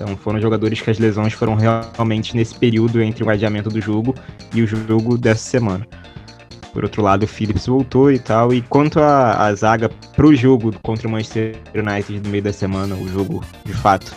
[0.00, 4.14] Então foram jogadores que as lesões foram realmente nesse período entre o adiamento do jogo
[4.54, 5.84] e o jogo dessa semana.
[6.72, 8.54] Por outro lado, o Phillips voltou e tal.
[8.54, 13.08] E quanto à zaga pro jogo contra o Manchester United no meio da semana, o
[13.08, 14.14] jogo de fato,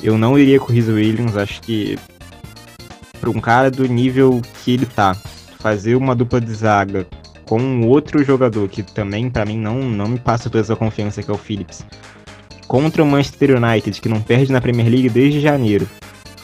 [0.00, 1.36] eu não iria com o Rhys Williams.
[1.36, 1.98] Acho que
[3.20, 5.14] para um cara do nível que ele tá,
[5.58, 7.04] fazer uma dupla de zaga
[7.44, 11.30] com outro jogador que também para mim não, não me passa toda essa confiança que
[11.30, 11.84] é o Phillips
[12.72, 15.86] contra o Manchester United, que não perde na Premier League desde janeiro,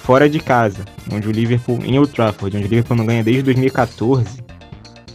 [0.03, 3.43] fora de casa, onde o Liverpool, em Old Trafford, onde o Liverpool não ganha desde
[3.45, 4.45] 2014,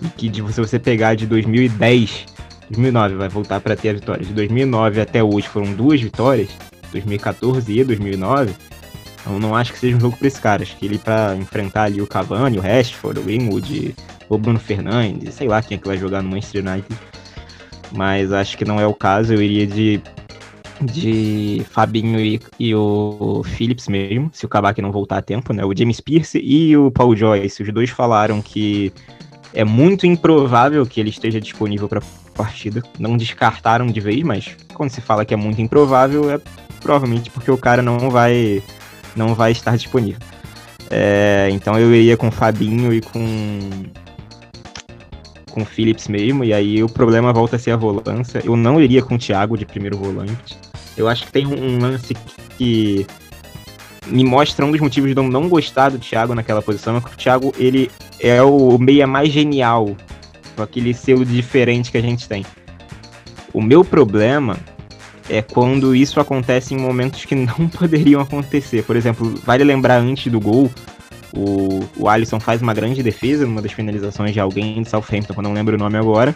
[0.02, 2.26] e que de, se você pegar de 2010,
[2.72, 6.50] 2009 vai voltar para ter a vitória, de 2009 até hoje foram duas vitórias,
[6.92, 8.56] 2014 e 2009,
[9.22, 11.84] então não acho que seja um jogo para esse cara, acho que ele para enfrentar
[11.84, 13.94] ali o Cavani, o Rashford, o Wingwood,
[14.30, 17.00] o Bruno Fernandes, sei lá quem é que vai jogar no Manchester United,
[17.92, 20.02] mas acho que não é o caso, eu iria de
[20.86, 25.64] de Fabinho e, e, o Phillips mesmo, se o Kabak não voltar a tempo, né?
[25.66, 28.92] O James Pierce e o Paul Joyce, os dois falaram que
[29.54, 32.02] é muito improvável que ele esteja disponível para
[32.36, 32.82] partida.
[33.00, 36.40] Não descartaram de vez, mas quando se fala que é muito improvável, é
[36.82, 38.62] provavelmente porque o cara não vai,
[39.16, 40.20] não vai estar disponível.
[40.90, 43.22] É, então eu iria com Fabinho e com
[45.54, 48.42] com Phillips mesmo, e aí o problema volta a ser a volância.
[48.44, 50.58] Eu não iria com o Thiago de primeiro volante.
[50.96, 52.14] Eu acho que tem um lance
[52.58, 53.06] que
[54.06, 57.08] me mostra um dos motivos de eu não gostar do Thiago naquela posição, é que
[57.08, 59.96] o Thiago ele é o meia mais genial,
[60.56, 62.46] com aquele selo diferente que a gente tem.
[63.54, 64.58] O meu problema
[65.30, 68.84] é quando isso acontece em momentos que não poderiam acontecer.
[68.84, 70.70] Por exemplo, vale lembrar antes do gol,
[71.36, 75.40] o, o Alisson faz uma grande defesa numa das finalizações de alguém de Southampton, que
[75.40, 76.36] eu não lembro o nome agora.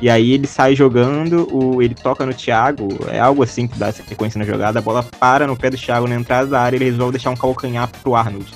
[0.00, 3.92] E aí ele sai jogando, o, ele toca no Thiago, é algo assim que dá
[3.92, 6.86] sequência na jogada, a bola para no pé do Thiago na entrada da área, ele
[6.86, 8.46] resolve deixar um calcanhar pro Arnold.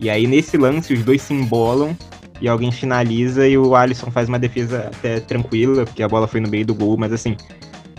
[0.00, 1.96] E aí nesse lance os dois se embolam
[2.40, 6.40] e alguém finaliza e o Alisson faz uma defesa até tranquila, porque a bola foi
[6.40, 7.36] no meio do gol, mas assim,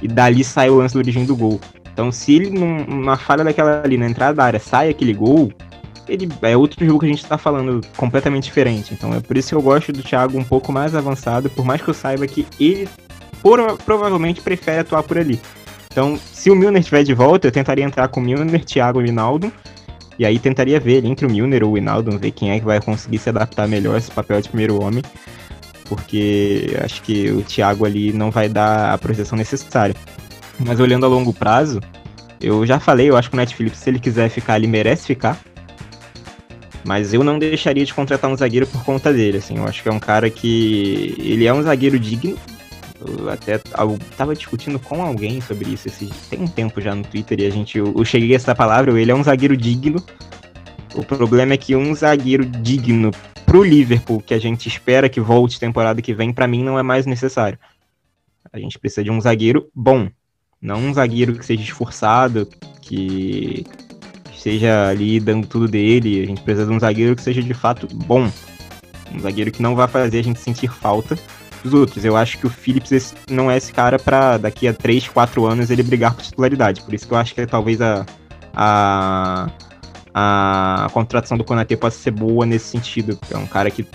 [0.02, 1.60] e dali sai o lance do origem do gol.
[1.92, 5.52] Então se ele numa falha daquela ali na entrada da área sai aquele gol,
[6.10, 8.94] ele é outro jogo que a gente tá falando completamente diferente.
[8.94, 11.82] Então é por isso que eu gosto do Thiago um pouco mais avançado, por mais
[11.82, 12.90] que eu saiba que ele
[13.42, 15.40] por, provavelmente prefere atuar por ali.
[15.92, 19.06] Então, se o Milner estiver de volta, eu tentaria entrar com o Milner, Thiago e
[19.06, 19.52] Rinaldo.
[20.18, 22.82] E aí tentaria ver entre o Milner ou o Rinaldo, ver quem é que vai
[22.82, 25.02] conseguir se adaptar melhor a esse papel de primeiro homem.
[25.86, 29.96] Porque acho que o Thiago ali não vai dar a proteção necessária.
[30.60, 31.80] Mas olhando a longo prazo,
[32.42, 35.40] eu já falei, eu acho que o Netflix, se ele quiser ficar, ele merece ficar.
[36.90, 39.58] Mas eu não deixaria de contratar um zagueiro por conta dele, assim.
[39.58, 41.14] Eu acho que é um cara que.
[41.20, 42.36] Ele é um zagueiro digno.
[43.00, 47.04] Eu até eu tava discutindo com alguém sobre isso esse, tem um tempo já no
[47.04, 47.78] Twitter e a gente.
[47.78, 50.04] Eu, eu cheguei a essa palavra, ele é um zagueiro digno.
[50.96, 53.12] O problema é que um zagueiro digno
[53.46, 56.82] pro Liverpool, que a gente espera que volte temporada que vem, para mim não é
[56.82, 57.60] mais necessário.
[58.52, 60.10] A gente precisa de um zagueiro bom.
[60.60, 62.50] Não um zagueiro que seja esforçado,
[62.82, 63.64] que
[64.42, 66.22] seja ali dando tudo dele.
[66.24, 68.30] A gente precisa de um zagueiro que seja de fato bom.
[69.14, 71.18] Um zagueiro que não vai fazer a gente sentir falta
[71.64, 72.06] dos outros.
[72.06, 75.70] Eu acho que o Phillips não é esse cara para daqui a 3, 4 anos
[75.70, 76.82] ele brigar por titularidade.
[76.82, 78.06] Por isso que eu acho que talvez a,
[78.54, 79.50] a,
[80.14, 83.20] a contratação do Konaté possa ser boa nesse sentido.
[83.32, 83.86] É um cara que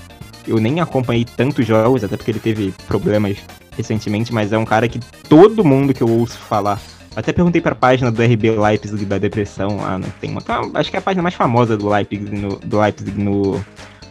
[0.46, 3.38] eu nem acompanhei tantos jogos, até porque ele teve problemas
[3.76, 6.80] recentemente, mas é um cara que todo mundo que eu ouço falar
[7.16, 10.06] até perguntei pra página do RB Leipzig da depressão lá, né?
[10.20, 10.42] Tem uma,
[10.74, 13.52] acho que é a página mais famosa do Leipzig no, do Leipzig no,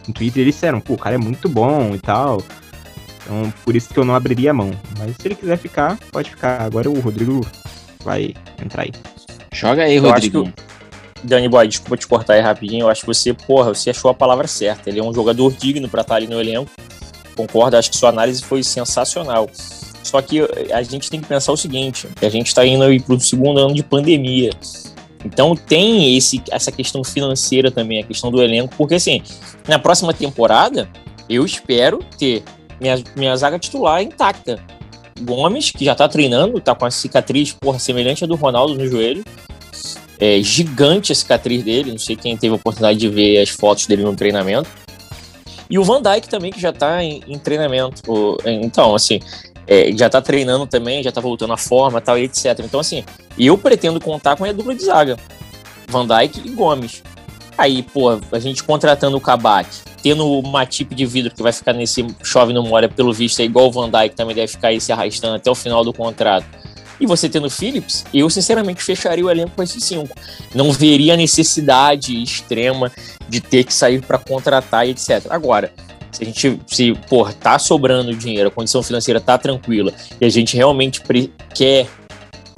[0.06, 0.42] no Twitter.
[0.42, 2.42] Eles disseram, pô, o cara é muito bom e tal.
[3.22, 4.70] Então, por isso que eu não abriria a mão.
[4.98, 6.62] Mas se ele quiser ficar, pode ficar.
[6.62, 7.46] Agora o Rodrigo
[8.02, 8.92] vai entrar aí.
[9.52, 10.50] Joga aí, Rodrigo.
[11.22, 12.84] Danny Boy, desculpa te cortar aí rapidinho.
[12.84, 14.90] Eu acho que você, porra, você achou a palavra certa.
[14.90, 16.70] Ele é um jogador digno para estar ali no elenco.
[17.34, 19.48] Concordo, acho que sua análise foi sensacional.
[20.14, 23.20] Só que a gente tem que pensar o seguinte, a gente está indo para o
[23.20, 24.50] segundo ano de pandemia.
[25.24, 29.20] Então tem esse, essa questão financeira também, a questão do elenco, porque assim,
[29.66, 30.88] na próxima temporada,
[31.28, 32.44] eu espero ter
[32.80, 34.60] minha, minha zaga titular intacta.
[35.20, 38.86] Gomes, que já tá treinando, tá com a cicatriz, porra, semelhante à do Ronaldo no
[38.86, 39.24] joelho.
[40.20, 43.88] É gigante a cicatriz dele, não sei quem teve a oportunidade de ver as fotos
[43.88, 44.70] dele no treinamento.
[45.68, 48.00] E o Van Dijk também, que já tá em, em treinamento.
[48.44, 49.18] Então, assim,
[49.66, 52.60] é, já tá treinando também, já tá voltando à forma tal, e etc.
[52.60, 53.04] Então, assim,
[53.38, 55.16] eu pretendo contar com a dupla de zaga.
[55.88, 57.02] Van Dijk e Gomes.
[57.56, 59.68] Aí, pô, a gente contratando o Kabak,
[60.02, 63.44] tendo o Matip de vidro que vai ficar nesse chove no molha, pelo visto, é
[63.44, 66.46] igual o Van Dijk também deve ficar aí se arrastando até o final do contrato.
[67.00, 70.14] E você tendo Phillips, eu sinceramente fecharia o elenco com esses cinco.
[70.54, 72.90] Não veria a necessidade extrema
[73.28, 75.26] de ter que sair para contratar e etc.
[75.28, 75.72] Agora,
[76.14, 80.28] se a gente, se, pô, tá sobrando dinheiro, a condição financeira tá tranquila e a
[80.28, 81.02] gente realmente
[81.52, 81.88] quer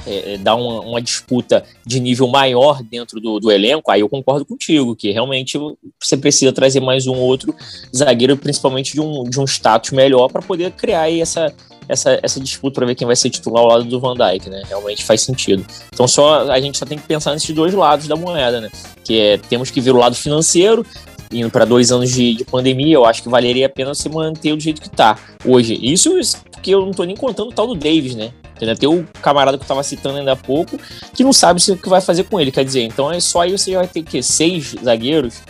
[0.07, 4.09] é, é, dar uma, uma, disputa de nível maior dentro do, do, elenco, aí eu
[4.09, 5.59] concordo contigo, que realmente
[6.01, 7.55] você precisa trazer mais um outro
[7.95, 11.53] zagueiro, principalmente de um, de um status melhor, para poder criar essa,
[11.88, 14.62] essa, essa disputa para ver quem vai ser titular ao lado do Van Dijk, né?
[14.69, 15.66] Realmente faz sentido.
[15.92, 18.71] Então só a gente só tem que pensar nesses dois lados da moeda, né?
[19.03, 20.87] Que é temos que ver o lado financeiro,
[21.31, 24.55] indo para dois anos de, de, pandemia, eu acho que valeria a pena se manter
[24.55, 25.79] do jeito que tá hoje.
[25.83, 26.11] Isso
[26.51, 28.33] porque eu não tô nem contando o tal do Davis, né?
[28.59, 30.79] Tem o camarada que eu tava citando ainda há pouco,
[31.15, 32.51] que não sabe o que vai fazer com ele.
[32.51, 35.43] Quer dizer, então é só aí você vai ter que seis zagueiros.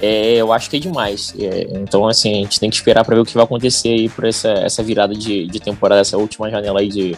[0.00, 1.32] É, eu acho que é demais.
[1.38, 4.08] É, então, assim, a gente tem que esperar para ver o que vai acontecer aí
[4.08, 7.16] por essa, essa virada de, de temporada, essa última janela aí de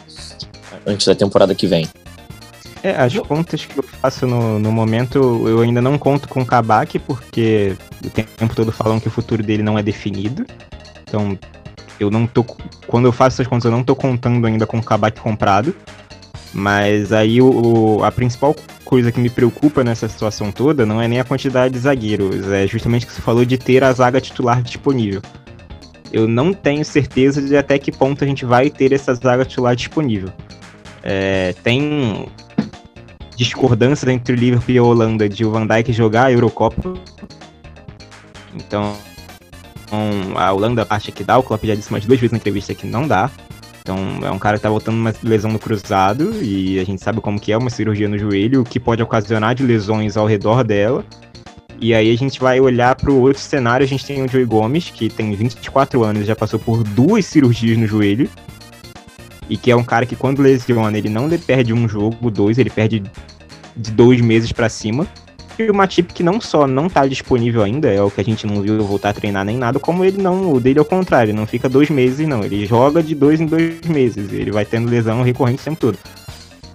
[0.87, 1.88] antes da temporada que vem.
[2.83, 6.47] É, as contas que eu faço no, no momento, eu ainda não conto com o
[6.47, 10.45] Kabak, porque o tempo todo falam que o futuro dele não é definido.
[11.03, 11.38] Então,
[12.01, 12.45] eu não tô.
[12.87, 15.75] Quando eu faço essas contas, eu não tô contando ainda com o Kabak comprado.
[16.53, 21.09] Mas aí o, o, a principal coisa que me preocupa nessa situação toda não é
[21.09, 24.21] nem a quantidade de zagueiros, é justamente o que você falou de ter a zaga
[24.21, 25.23] titular disponível.
[26.12, 29.75] Eu não tenho certeza de até que ponto a gente vai ter essa zaga titular
[29.75, 30.31] disponível.
[31.03, 32.27] É, tem
[33.37, 36.95] discordância entre o Liverpool e a Holanda de o Van Dijk jogar a Eurocopa.
[38.55, 38.95] Então,
[40.37, 42.87] a Holanda acha que dá, o Klopp já disse mais duas vezes na entrevista que
[42.87, 43.31] não dá.
[43.83, 47.21] Então é um cara que tá voltando uma lesão no cruzado e a gente sabe
[47.21, 50.62] como que é uma cirurgia no joelho, o que pode ocasionar de lesões ao redor
[50.62, 51.05] dela.
[51.81, 54.45] E aí a gente vai olhar para o outro cenário, a gente tem o Joey
[54.45, 58.31] Gomes, que tem 24 anos, já passou por duas cirurgias no joelho.
[59.48, 62.70] E que é um cara que quando lesiona, ele não perde um jogo, dois, ele
[62.70, 63.02] perde
[63.76, 65.07] de dois meses para cima.
[65.59, 68.46] E uma chip que não só não tá disponível ainda, é o que a gente
[68.46, 71.35] não viu voltar a treinar nem nada, como ele não, o dele é o contrário,
[71.35, 74.88] não fica dois meses não, ele joga de dois em dois meses, ele vai tendo
[74.88, 75.98] lesão recorrente o tempo todo.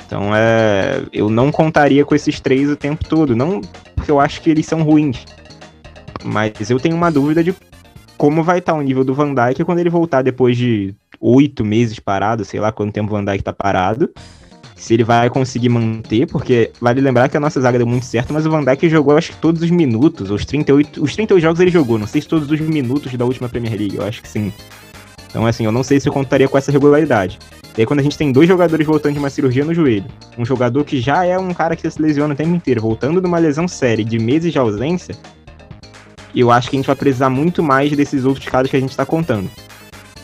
[0.06, 3.62] Então é, eu não contaria com esses três o tempo todo, não
[3.96, 5.26] porque eu acho que eles são ruins,
[6.24, 7.54] mas eu tenho uma dúvida de
[8.18, 11.64] como vai estar tá o nível do Van Dijk quando ele voltar depois de oito
[11.64, 14.10] meses parado, sei lá quanto tempo o Van Dijk tá parado,
[14.76, 18.34] se ele vai conseguir manter, porque vale lembrar que a nossa zaga deu muito certo,
[18.34, 21.60] mas o Van Dijk jogou acho que todos os minutos, os 38, os 38 jogos
[21.60, 24.28] ele jogou, não sei se todos os minutos da última Premier League, eu acho que
[24.28, 24.52] sim.
[25.30, 27.38] Então assim, eu não sei se eu contaria com essa regularidade.
[27.78, 30.06] E aí quando a gente tem dois jogadores voltando de uma cirurgia no joelho,
[30.38, 33.28] um jogador que já é um cara que se lesiona o tempo inteiro, voltando de
[33.28, 35.16] uma lesão séria de meses de ausência,
[36.36, 38.92] eu acho que a gente vai precisar muito mais desses outros casos que a gente
[38.92, 39.50] está contando.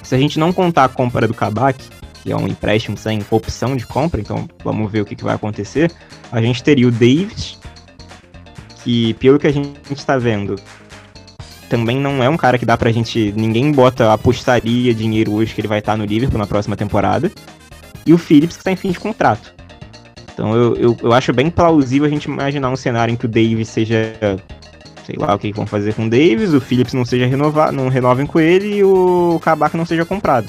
[0.01, 1.83] Se a gente não contar a compra do Kabak,
[2.21, 5.35] que é um empréstimo sem opção de compra, então vamos ver o que, que vai
[5.35, 5.91] acontecer.
[6.31, 7.59] A gente teria o Davis,
[8.83, 10.55] que pelo que a gente está vendo,
[11.69, 13.33] também não é um cara que dá pra gente.
[13.35, 17.31] Ninguém bota, apostaria dinheiro hoje que ele vai estar no Liverpool na próxima temporada.
[18.05, 19.53] E o Phillips, que está em fim de contrato.
[20.33, 23.29] Então eu, eu, eu, acho bem plausível a gente imaginar um cenário em que o
[23.29, 24.13] Davis seja.
[25.05, 27.89] Sei lá o que vão fazer com o Davis, o Phillips não seja renovado, não
[27.89, 30.47] renovem com ele e o Kabak não seja comprado.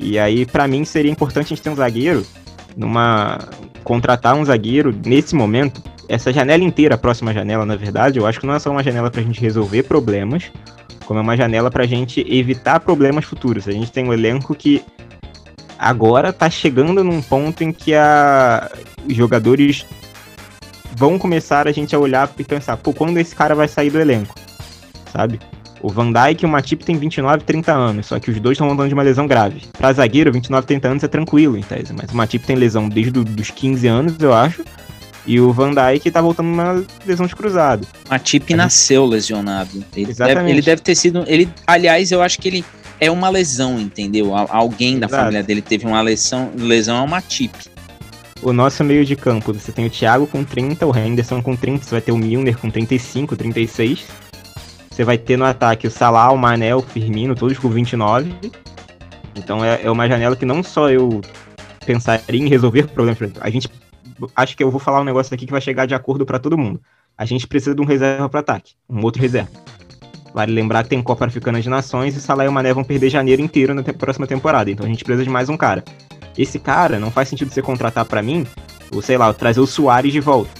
[0.00, 2.24] E aí, para mim, seria importante a gente ter um zagueiro,
[2.76, 3.38] numa
[3.84, 8.40] contratar um zagueiro nesse momento, essa janela inteira, a próxima janela, na verdade, eu acho
[8.40, 10.50] que não é só uma janela pra gente resolver problemas,
[11.04, 13.68] como é uma janela pra gente evitar problemas futuros.
[13.68, 14.82] A gente tem um elenco que
[15.78, 18.70] agora tá chegando num ponto em que a...
[19.06, 19.84] os jogadores
[20.98, 24.00] vão começar a gente a olhar e pensar, pô, quando esse cara vai sair do
[24.00, 24.34] elenco?
[25.12, 25.38] Sabe?
[25.80, 28.56] O Van Dijk e o Matip tem 29 e 30 anos, só que os dois
[28.56, 29.62] estão andando de uma lesão grave.
[29.78, 32.88] Pra zagueiro, 29 e 30 anos é tranquilo, em tese, mas o Matip tem lesão
[32.88, 34.64] desde os 15 anos, eu acho,
[35.24, 37.86] e o Van Dijk tá voltando uma lesão de cruzado.
[38.10, 39.84] Matip nasceu lesionado.
[39.94, 40.38] Ele Exatamente.
[40.40, 41.22] Deve, ele deve ter sido...
[41.28, 42.64] Ele, aliás, eu acho que ele
[42.98, 44.34] é uma lesão, entendeu?
[44.34, 45.22] Alguém da Exato.
[45.22, 47.52] família dele teve uma lesão, lesão ao Matip.
[48.42, 51.84] O nosso meio de campo, você tem o Thiago com 30, o Henderson com 30,
[51.84, 54.28] você vai ter o Milner com 35, 36
[54.98, 58.34] você vai ter no ataque o Salah, o Mané, o Firmino, todos com 29.
[59.36, 61.20] Então é, é uma janela que não só eu
[61.86, 63.30] pensaria em resolver problemas.
[63.40, 63.70] A gente.
[64.34, 66.58] Acho que eu vou falar um negócio aqui que vai chegar de acordo para todo
[66.58, 66.80] mundo.
[67.16, 69.48] A gente precisa de um reserva para ataque, um outro reserva.
[70.34, 73.08] Vale lembrar que tem Copa Africana de Nações e Salah e o Mané vão perder
[73.08, 74.68] janeiro inteiro na te próxima temporada.
[74.68, 75.84] Então a gente precisa de mais um cara.
[76.38, 78.46] Esse cara não faz sentido você contratar para mim,
[78.94, 80.50] ou sei lá, trazer o Soares de volta.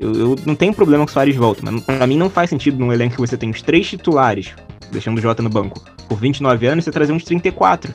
[0.00, 2.48] Eu, eu não tenho problema com o Soares de volta, mas pra mim não faz
[2.48, 4.54] sentido num elenco que você tem os três titulares,
[4.90, 7.92] deixando o Jota no banco, por 29 anos, você trazer uns 34.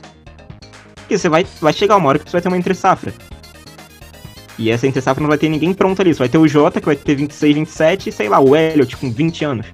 [0.94, 3.12] Porque você vai, vai chegar uma hora que você vai ter uma entre-safra.
[4.56, 6.12] E essa entre-safra não vai ter ninguém pronto ali.
[6.12, 9.10] Vai ter o Jota, que vai ter 26, 27, e sei lá, o Elliot com
[9.10, 9.66] 20 anos.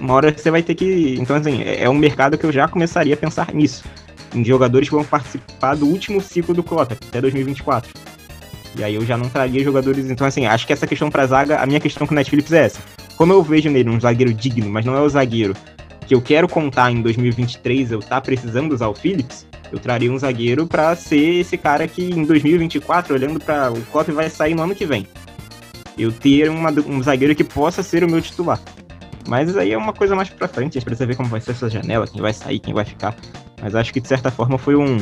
[0.00, 1.16] Uma hora você vai ter que.
[1.20, 3.84] Então, assim, é, é um mercado que eu já começaria a pensar nisso.
[4.34, 7.92] Em jogadores que vão participar do último ciclo do Cota, até 2024.
[8.76, 10.10] E aí eu já não traria jogadores.
[10.10, 12.52] Então, assim, acho que essa questão pra zaga, a minha questão com o Net Phillips
[12.52, 12.80] é essa.
[13.16, 15.54] Como eu vejo nele um zagueiro digno, mas não é o zagueiro
[16.06, 20.18] que eu quero contar em 2023, eu tá precisando usar o Phillips, eu traria um
[20.18, 24.62] zagueiro para ser esse cara que em 2024, olhando para o Klopp, vai sair no
[24.62, 25.06] ano que vem.
[25.96, 28.60] Eu ter uma, um zagueiro que possa ser o meu titular.
[29.26, 31.52] Mas aí é uma coisa mais pra frente, a gente precisa ver como vai ser
[31.52, 33.16] essa janela, quem vai sair, quem vai ficar.
[33.64, 34.98] Mas acho que de certa forma foi um.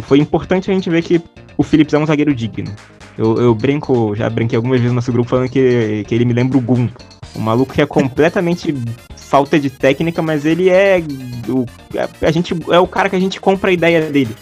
[0.00, 1.20] Foi importante a gente ver que
[1.54, 2.74] o Phillips é um zagueiro digno.
[3.18, 6.32] Eu, eu brinco, já brinquei algumas vezes no nosso grupo falando que, que ele me
[6.32, 6.88] lembra o Gun.
[7.36, 8.74] Um maluco que é completamente
[9.16, 11.02] falta de técnica, mas ele é
[11.46, 11.66] o,
[12.22, 14.34] a gente, é o cara que a gente compra a ideia dele.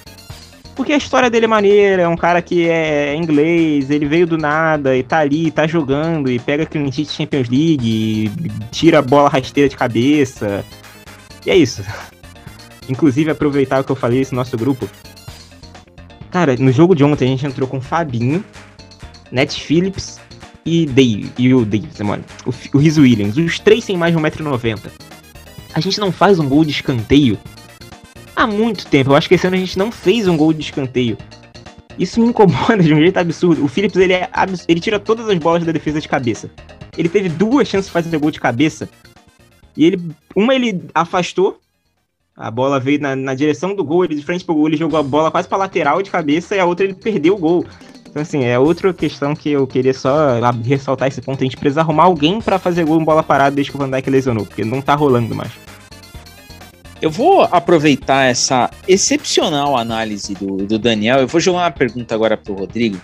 [0.76, 4.38] Porque a história dele é maneira, é um cara que é inglês, ele veio do
[4.38, 8.30] nada e tá ali, tá jogando e pega clean sheet Champions League,
[8.70, 10.64] tira a bola rasteira de cabeça.
[11.44, 11.82] E é isso.
[12.88, 14.88] Inclusive, aproveitar o que eu falei nesse nosso grupo,
[16.36, 18.44] Cara, no jogo de ontem a gente entrou com Fabinho,
[19.32, 20.20] Net Phillips
[20.66, 22.22] e, Dave, e o Davis, mano.
[22.44, 23.38] O, o Riz Williams.
[23.38, 24.90] Os três sem mais de 1,90m.
[25.72, 27.38] A gente não faz um gol de escanteio
[28.34, 29.12] há muito tempo.
[29.12, 31.16] Eu acho que esse ano a gente não fez um gol de escanteio.
[31.98, 33.64] Isso me incomoda de um jeito absurdo.
[33.64, 34.28] O Phillips, ele, é
[34.68, 36.50] ele tira todas as bolas da defesa de cabeça.
[36.98, 38.90] Ele teve duas chances de fazer gol de cabeça.
[39.74, 40.02] E ele.
[40.34, 41.60] Uma ele afastou.
[42.36, 45.00] A bola veio na, na direção do gol, ele de frente pro gol, ele jogou
[45.00, 47.64] a bola quase pra lateral de cabeça e a outra ele perdeu o gol.
[48.10, 51.40] Então, assim, é outra questão que eu queria só ressaltar esse ponto.
[51.40, 53.90] A gente precisa arrumar alguém para fazer gol em bola parada desde que o Van
[53.90, 55.50] Dijk lesionou, porque não tá rolando mais.
[57.00, 61.20] Eu vou aproveitar essa excepcional análise do, do Daniel.
[61.20, 62.98] Eu vou jogar uma pergunta agora pro Rodrigo.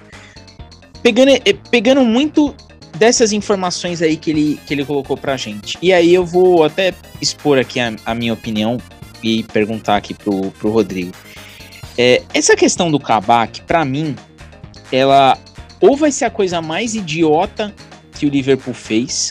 [1.03, 2.55] Pegando, eh, pegando muito
[2.99, 5.79] dessas informações aí que ele, que ele colocou pra gente.
[5.81, 8.79] E aí eu vou até expor aqui a, a minha opinião
[9.23, 11.13] e perguntar aqui pro, pro Rodrigo.
[11.97, 14.17] É, essa questão do Kabak, para mim,
[14.91, 15.39] ela
[15.81, 17.75] ou vai ser a coisa mais idiota
[18.19, 19.31] que o Liverpool fez,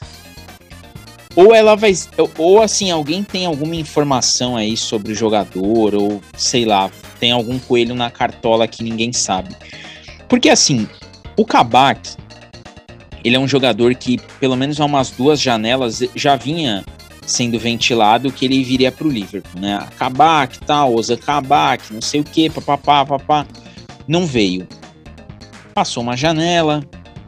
[1.36, 1.94] ou ela vai.
[2.38, 7.58] Ou assim, alguém tem alguma informação aí sobre o jogador, ou sei lá, tem algum
[7.58, 9.56] coelho na cartola que ninguém sabe.
[10.28, 10.88] Porque assim,
[11.38, 12.18] o Kabak,
[13.24, 16.84] ele é um jogador que, pelo menos há umas duas janelas, já vinha
[17.26, 19.88] sendo ventilado que ele viria para o Liverpool, né?
[19.98, 23.46] Kabak, tal, Oza Kabak, não sei o que, papapá, papá.
[24.08, 24.68] Não veio.
[25.74, 26.84] Passou uma janela,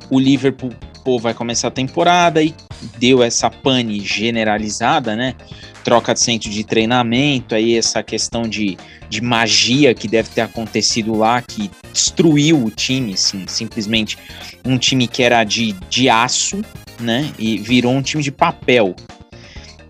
[0.09, 0.71] o Liverpool
[1.03, 2.53] pô, vai começar a temporada e
[2.97, 5.35] deu essa pane generalizada, né?
[5.83, 8.77] Troca de centro de treinamento, aí essa questão de,
[9.09, 14.17] de magia que deve ter acontecido lá, que destruiu o time, assim, simplesmente
[14.65, 16.61] um time que era de, de aço,
[16.99, 17.31] né?
[17.37, 18.95] E virou um time de papel.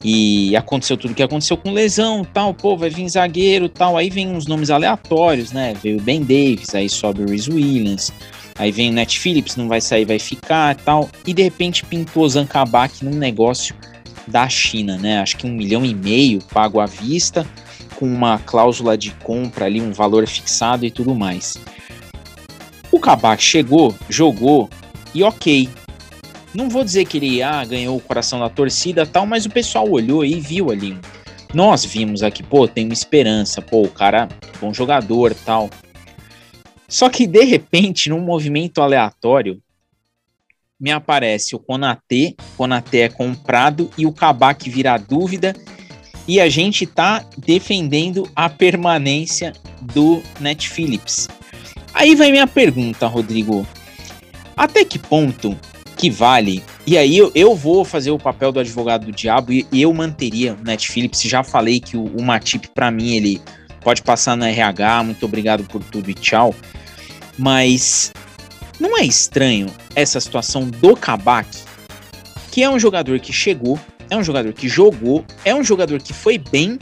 [0.03, 3.95] E aconteceu tudo o que aconteceu com lesão, tal, pô, vai vir zagueiro, tal.
[3.95, 5.73] Aí vem uns nomes aleatórios, né?
[5.81, 8.11] Veio Ben Davis, aí sobe o Rhys Williams,
[8.55, 11.09] Aí vem o Net Phillips, não vai sair, vai ficar tal.
[11.25, 13.75] E de repente pintou Zankabak num negócio
[14.27, 15.19] da China, né?
[15.19, 17.45] Acho que um milhão e meio pago à vista,
[17.95, 21.55] com uma cláusula de compra ali, um valor fixado e tudo mais.
[22.91, 24.69] O Kabak chegou, jogou
[25.15, 25.67] e ok.
[26.53, 29.89] Não vou dizer que ele ah, ganhou o coração da torcida tal, mas o pessoal
[29.89, 30.97] olhou e viu ali.
[31.53, 34.27] Nós vimos aqui, pô, tem uma esperança, pô, o cara,
[34.59, 35.69] bom jogador tal.
[36.87, 39.61] Só que de repente, num movimento aleatório,
[40.79, 45.55] me aparece o Konatê, Konatê é comprado e o Kabak vira dúvida
[46.27, 51.27] e a gente tá defendendo a permanência do Net Phillips.
[51.93, 53.65] Aí vai minha pergunta, Rodrigo.
[54.55, 55.57] Até que ponto
[56.03, 56.61] que vale?
[56.85, 60.53] E aí eu, eu vou fazer o papel do advogado do diabo e, eu manteria
[60.53, 61.21] o Net Phillips.
[61.21, 63.41] Já falei que o, o Matip, para mim, ele
[63.79, 65.01] pode passar no RH.
[65.03, 66.53] Muito obrigado por tudo e tchau.
[67.37, 68.11] Mas
[68.77, 71.47] não é estranho essa situação do Kabak,
[72.51, 73.79] que é um jogador que chegou,
[74.09, 76.77] é um jogador que jogou, é um jogador que foi bem,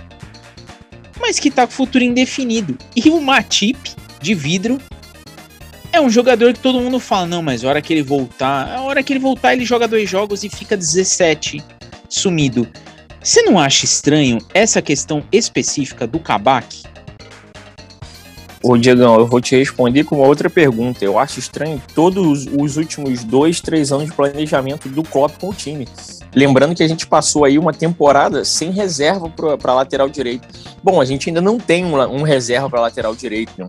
[1.20, 2.76] mas que tá com futuro indefinido.
[2.96, 3.78] E o Matip,
[4.20, 4.82] de vidro,
[5.92, 8.82] é um jogador que todo mundo fala, não, mas a hora que ele voltar, a
[8.82, 11.64] hora que ele voltar, ele joga dois jogos e fica 17
[12.08, 12.68] sumido.
[13.22, 16.84] Você não acha estranho essa questão específica do Kabak?
[18.64, 21.04] Ô, Diegão, eu vou te responder com uma outra pergunta.
[21.04, 25.54] Eu acho estranho todos os últimos dois, três anos de planejamento do Klopp com o
[25.54, 25.88] time.
[26.34, 30.48] Lembrando que a gente passou aí uma temporada sem reserva para lateral direito.
[30.82, 33.68] Bom, a gente ainda não tem um, um reserva para lateral direito, né?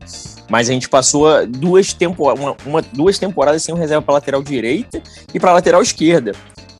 [0.48, 4.42] mas a gente passou duas, tempo, uma, uma, duas temporadas sem um reserva para lateral
[4.42, 5.02] direita
[5.34, 6.32] e para lateral esquerda.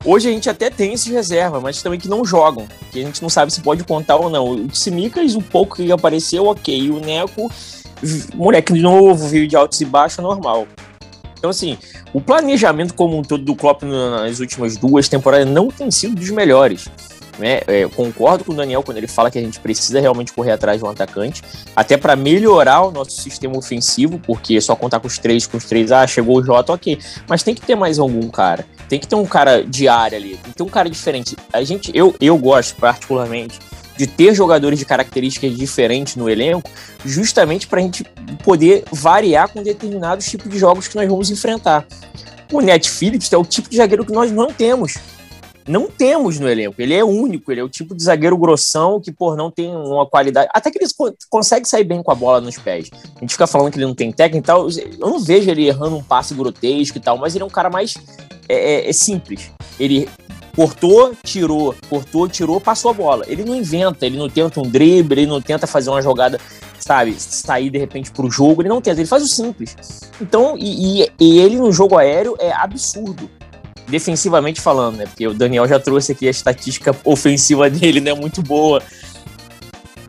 [0.04, 3.22] Hoje a gente até tem esses reservas, mas também que não jogam, que a gente
[3.22, 4.66] não sabe se pode contar ou não.
[4.66, 6.90] O Simicas, o pouco que apareceu, ok.
[6.90, 7.48] O Neco
[8.34, 10.66] moleque novo, veio de altos e baixos, normal.
[11.42, 11.76] Então, assim,
[12.14, 16.30] o planejamento como um todo do Klopp nas últimas duas temporadas não tem sido dos
[16.30, 16.88] melhores.
[17.36, 17.62] Né?
[17.66, 20.78] É, concordo com o Daniel quando ele fala que a gente precisa realmente correr atrás
[20.78, 21.42] de um atacante,
[21.74, 25.64] até para melhorar o nosso sistema ofensivo, porque só contar com os três, com os
[25.64, 26.96] três, ah, chegou o Jota, ok.
[27.28, 28.64] Mas tem que ter mais algum cara.
[28.88, 31.36] Tem que ter um cara de área ali, tem que ter um cara diferente.
[31.52, 33.58] A gente, eu, eu gosto particularmente
[34.02, 36.68] de ter jogadores de características diferentes no elenco,
[37.04, 38.02] justamente para a gente
[38.42, 41.86] poder variar com determinados tipos de jogos que nós vamos enfrentar.
[42.52, 44.96] O Net Phillips é o tipo de zagueiro que nós não temos.
[45.66, 46.80] Não temos no elenco.
[46.80, 50.06] Ele é único, ele é o tipo de zagueiro grossão que, por não tem uma
[50.06, 50.48] qualidade.
[50.52, 50.90] Até que ele
[51.30, 52.90] consegue sair bem com a bola nos pés.
[53.16, 54.68] A gente fica falando que ele não tem técnica e tal.
[54.68, 57.70] Eu não vejo ele errando um passe grotesco e tal, mas ele é um cara
[57.70, 57.94] mais
[58.48, 59.50] é, é, é simples.
[59.78, 60.08] Ele
[60.54, 63.24] cortou, tirou, cortou, tirou, passou a bola.
[63.28, 66.38] Ele não inventa, ele não tenta um drible, ele não tenta fazer uma jogada
[66.78, 69.76] sabe, sair de repente pro jogo, ele não tenta, ele faz o simples.
[70.20, 73.30] Então, e, e, e ele no jogo aéreo é absurdo
[73.92, 75.04] defensivamente falando, né?
[75.04, 78.14] Porque o Daniel já trouxe aqui a estatística ofensiva dele, né?
[78.14, 78.82] Muito boa.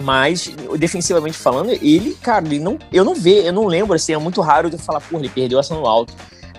[0.01, 4.17] Mas, defensivamente falando, ele, cara, ele não, eu não vejo, eu não lembro, assim, é
[4.17, 6.13] muito raro de falar, porra, ele perdeu essa no alto.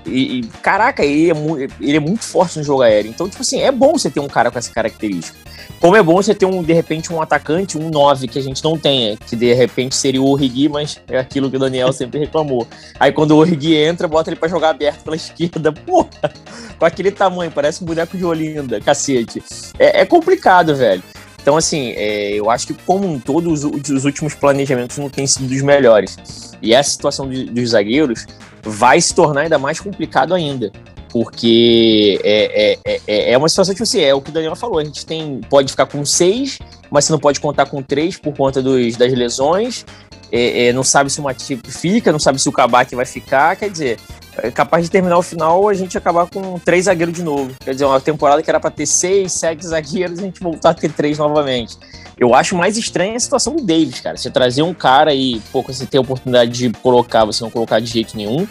[0.06, 1.34] E, e, caraca, ele é,
[1.80, 3.10] ele é muito forte no jogo aéreo.
[3.10, 5.36] Então, tipo assim, é bom você ter um cara com essa característica.
[5.80, 8.62] Como é bom você ter, um, de repente, um atacante, um 9 que a gente
[8.62, 12.20] não tenha, que de repente seria o Origi, mas é aquilo que o Daniel sempre
[12.20, 12.66] reclamou.
[12.98, 15.72] Aí quando o Origi entra, bota ele para jogar aberto pela esquerda.
[15.72, 16.32] Porra,
[16.78, 19.42] com aquele tamanho, parece um boneco de Olinda, cacete.
[19.78, 21.02] É, é complicado, velho.
[21.44, 25.26] Então, assim, é, eu acho que, como um todo, os, os, últimos planejamentos não têm
[25.26, 26.16] sido dos melhores.
[26.62, 28.24] E essa situação dos, dos zagueiros
[28.64, 30.72] vai se tornar ainda mais complicado ainda
[31.14, 34.80] porque é, é, é, é, uma situação tipo assim, é o que o Daniel falou,
[34.80, 36.58] a gente tem, pode ficar com seis,
[36.90, 39.86] mas você não pode contar com três por conta dos, das lesões,
[40.32, 43.54] é, é, não sabe se o Matip fica, não sabe se o Kabak vai ficar,
[43.54, 44.00] quer dizer,
[44.38, 47.74] é capaz de terminar o final a gente acabar com três zagueiros de novo, quer
[47.74, 50.90] dizer, uma temporada que era para ter seis, sete zagueiros, a gente voltar a ter
[50.90, 51.78] três novamente.
[52.18, 55.62] Eu acho mais estranha a situação do Davis, cara, você trazer um cara e, pô,
[55.62, 58.46] você ter a oportunidade de colocar, você não colocar de jeito nenhum,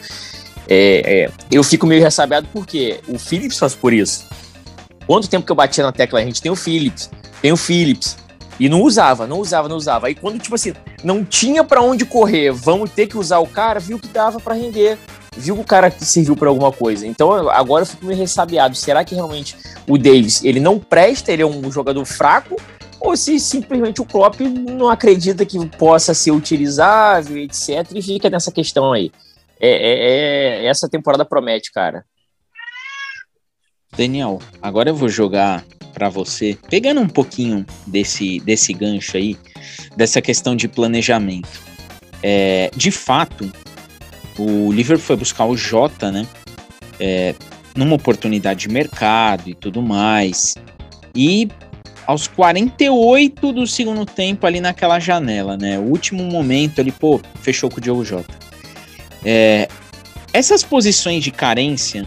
[0.68, 4.28] é, é, eu fico meio ressabiado porque o Phillips faz por isso.
[5.06, 6.20] Quanto tempo que eu batia na tecla?
[6.20, 7.10] A gente tem o Phillips,
[7.42, 8.18] tem o Phillips.
[8.60, 10.08] E não usava, não usava, não usava.
[10.08, 13.80] Aí quando, tipo assim, não tinha para onde correr, vamos ter que usar o cara,
[13.80, 14.98] viu que dava para render.
[15.36, 17.08] Viu que o cara que serviu para alguma coisa.
[17.08, 18.76] Então agora eu fico meio ressabiado.
[18.76, 19.58] Será que realmente
[19.88, 22.56] o Davis, ele não presta, ele é um jogador fraco?
[23.04, 27.86] Ou se simplesmente o Klopp não acredita que possa ser utilizável, etc.
[27.94, 29.12] E fica nessa questão aí.
[29.60, 32.06] É, é, é, essa temporada promete, cara.
[33.96, 39.38] Daniel, agora eu vou jogar para você, pegando um pouquinho desse, desse gancho aí,
[39.96, 41.62] dessa questão de planejamento.
[42.24, 43.52] É, de fato,
[44.40, 46.26] o Liverpool foi buscar o Jota, né?
[47.00, 47.36] É,
[47.76, 50.56] numa oportunidade de mercado e tudo mais.
[51.14, 51.50] E
[52.06, 55.78] aos 48 do segundo tempo, ali naquela janela, né?
[55.80, 58.34] O último momento ali, pô, fechou com o Diogo Jota.
[59.24, 59.68] É,
[60.34, 62.06] essas posições de carência,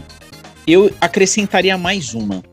[0.67, 2.43] eu acrescentaria mais uma.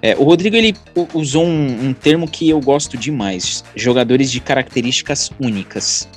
[0.00, 0.74] É, o Rodrigo ele
[1.12, 6.08] usou um, um, termo que eu gosto demais: jogadores de características únicas.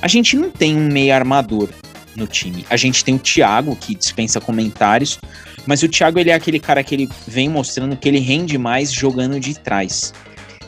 [0.00, 1.68] A gente não tem um meio armador
[2.14, 2.64] no time.
[2.70, 5.18] A gente tem o Thiago, que dispensa comentários,
[5.66, 8.92] mas o Thiago ele é aquele cara que ele vem mostrando que ele rende mais
[8.92, 10.12] jogando de trás.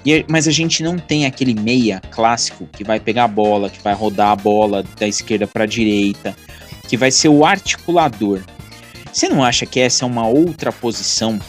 [0.04, 3.82] E, mas a gente não tem aquele meia clássico que vai pegar a bola, que
[3.82, 6.36] vai rodar a bola da esquerda para a direita,
[6.88, 8.40] que vai ser o articulador.
[9.12, 11.40] Você não acha que essa é uma outra posição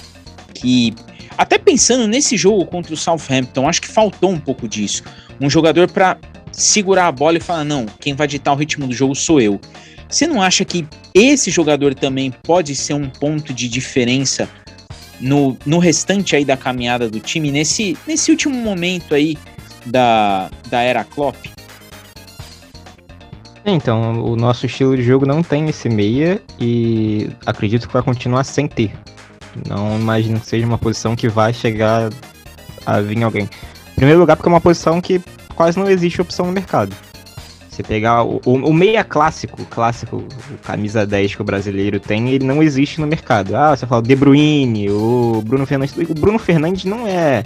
[0.54, 0.94] que,
[1.38, 5.04] até pensando nesse jogo contra o Southampton, acho que faltou um pouco disso.
[5.40, 6.18] Um jogador para
[6.58, 9.62] segurar a bola e falar: não, quem vai ditar o ritmo do jogo sou eu.
[10.10, 14.50] Você não acha que esse jogador também pode ser um ponto de diferença
[15.20, 19.38] no, no restante aí da caminhada do time, nesse, nesse último momento aí
[19.86, 21.36] da, da era Klopp?
[23.66, 28.46] Então, o nosso estilo de jogo não tem esse meia e acredito que vai continuar
[28.46, 28.94] sem ter.
[29.68, 32.10] Não imagino que seja uma posição que vai chegar
[32.86, 33.44] a vir alguém.
[33.44, 35.22] Em primeiro lugar, porque é uma posição que
[35.58, 36.96] quase não existe opção no mercado.
[37.68, 42.46] Você pegar o, o, meia clássico, clássico, o camisa 10 que o brasileiro tem, ele
[42.46, 43.56] não existe no mercado.
[43.56, 45.96] Ah, você fala De Bruyne, o Bruno Fernandes.
[46.10, 47.44] O Bruno Fernandes não é.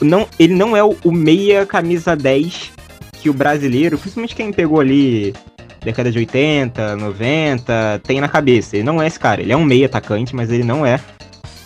[0.00, 2.72] Não, ele não é o, o meia camisa 10
[3.12, 5.34] que o brasileiro, principalmente quem pegou ali
[5.82, 8.76] década de 80, 90, tem na cabeça.
[8.76, 9.40] Ele não é esse cara.
[9.40, 10.98] Ele é um meia atacante, mas ele não é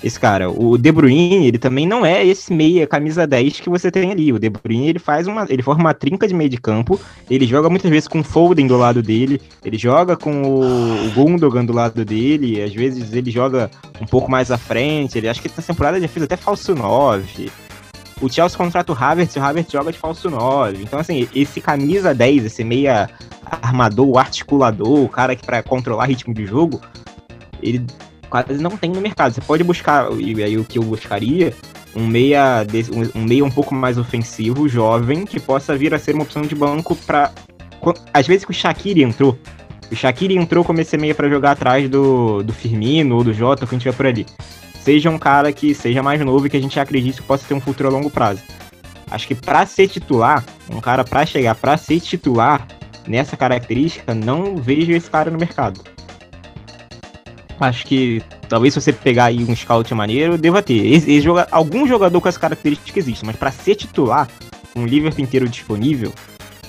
[0.03, 0.51] esse cara.
[0.51, 4.33] O De Bruyne, ele também não é esse meia camisa 10 que você tem ali.
[4.33, 6.99] O De Bruyne, ele faz uma, ele forma uma trinca de meio de campo.
[7.31, 11.11] Ele joga muitas vezes com o Foden do lado dele, ele joga com o, o
[11.15, 13.71] Gundogan do lado dele, às vezes ele joga
[14.01, 15.19] um pouco mais à frente.
[15.19, 17.51] Ele acho que essa temporada já fez até falso 9.
[18.21, 20.83] O Chelsea contrata o Havertz o Havertz joga de falso 9.
[20.83, 23.09] Então, assim, esse camisa 10, esse meia
[23.63, 26.81] armador, articulador, o cara que para controlar ritmo de jogo,
[27.63, 27.85] ele
[28.31, 29.35] quase não tem no mercado.
[29.35, 31.53] Você pode buscar, e aí o que eu buscaria,
[31.95, 32.64] um meia,
[33.14, 36.55] um meia um pouco mais ofensivo, jovem, que possa vir a ser uma opção de
[36.55, 37.33] banco para
[38.14, 39.37] Às vezes que o Shaqiri entrou.
[39.91, 43.66] O Shaqiri entrou como esse meia para jogar atrás do, do Firmino ou do Jota,
[43.66, 44.24] que a gente tiver por ali
[44.83, 47.55] seja um cara que seja mais novo e que a gente acredite que possa ter
[47.55, 48.43] um futuro a longo prazo.
[49.11, 52.66] Acho que para ser titular, um cara para chegar para ser titular
[53.07, 55.81] nessa característica, não vejo esse cara no mercado.
[57.61, 60.87] Acho que talvez se você pegar aí um scout maneiro, deva ter.
[60.87, 64.29] Esse, esse joga, algum jogador com essa característica existe, mas para ser titular,
[64.75, 66.13] um Liverpool inteiro disponível,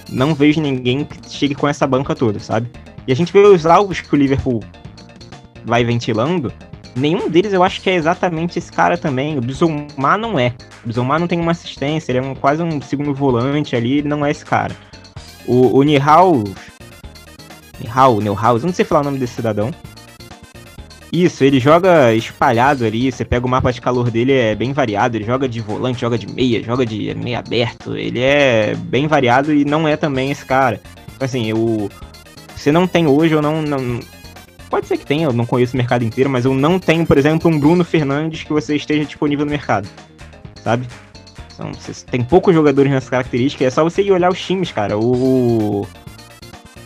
[0.09, 2.69] não vejo ninguém que chegue com essa banca toda, sabe?
[3.07, 4.61] E a gente vê os alvos que o Liverpool
[5.63, 6.51] vai ventilando,
[6.93, 9.37] nenhum deles eu acho que é exatamente esse cara também.
[9.37, 10.53] O Bizumar não é.
[10.83, 14.09] O Bizumar não tem uma assistência, ele é um, quase um segundo volante ali, ele
[14.09, 14.75] não é esse cara.
[15.47, 16.43] O, o Nihal.
[17.79, 19.73] Nihal, Neuhaus, não sei falar o nome desse cidadão.
[21.11, 25.17] Isso, ele joga espalhado ali, você pega o mapa de calor dele, é bem variado,
[25.17, 29.53] ele joga de volante, joga de meia, joga de meia aberto, ele é bem variado
[29.53, 30.79] e não é também esse cara.
[31.13, 31.89] Então, assim, o
[32.55, 33.99] você não tem hoje, eu não, não
[34.69, 37.17] pode ser que tenha, eu não conheço o mercado inteiro, mas eu não tenho, por
[37.17, 39.89] exemplo, um Bruno Fernandes que você esteja disponível no mercado,
[40.63, 40.87] sabe?
[41.53, 41.71] Então,
[42.09, 44.97] tem poucos jogadores nessa característica, é só você ir olhar os times, cara.
[44.97, 45.85] O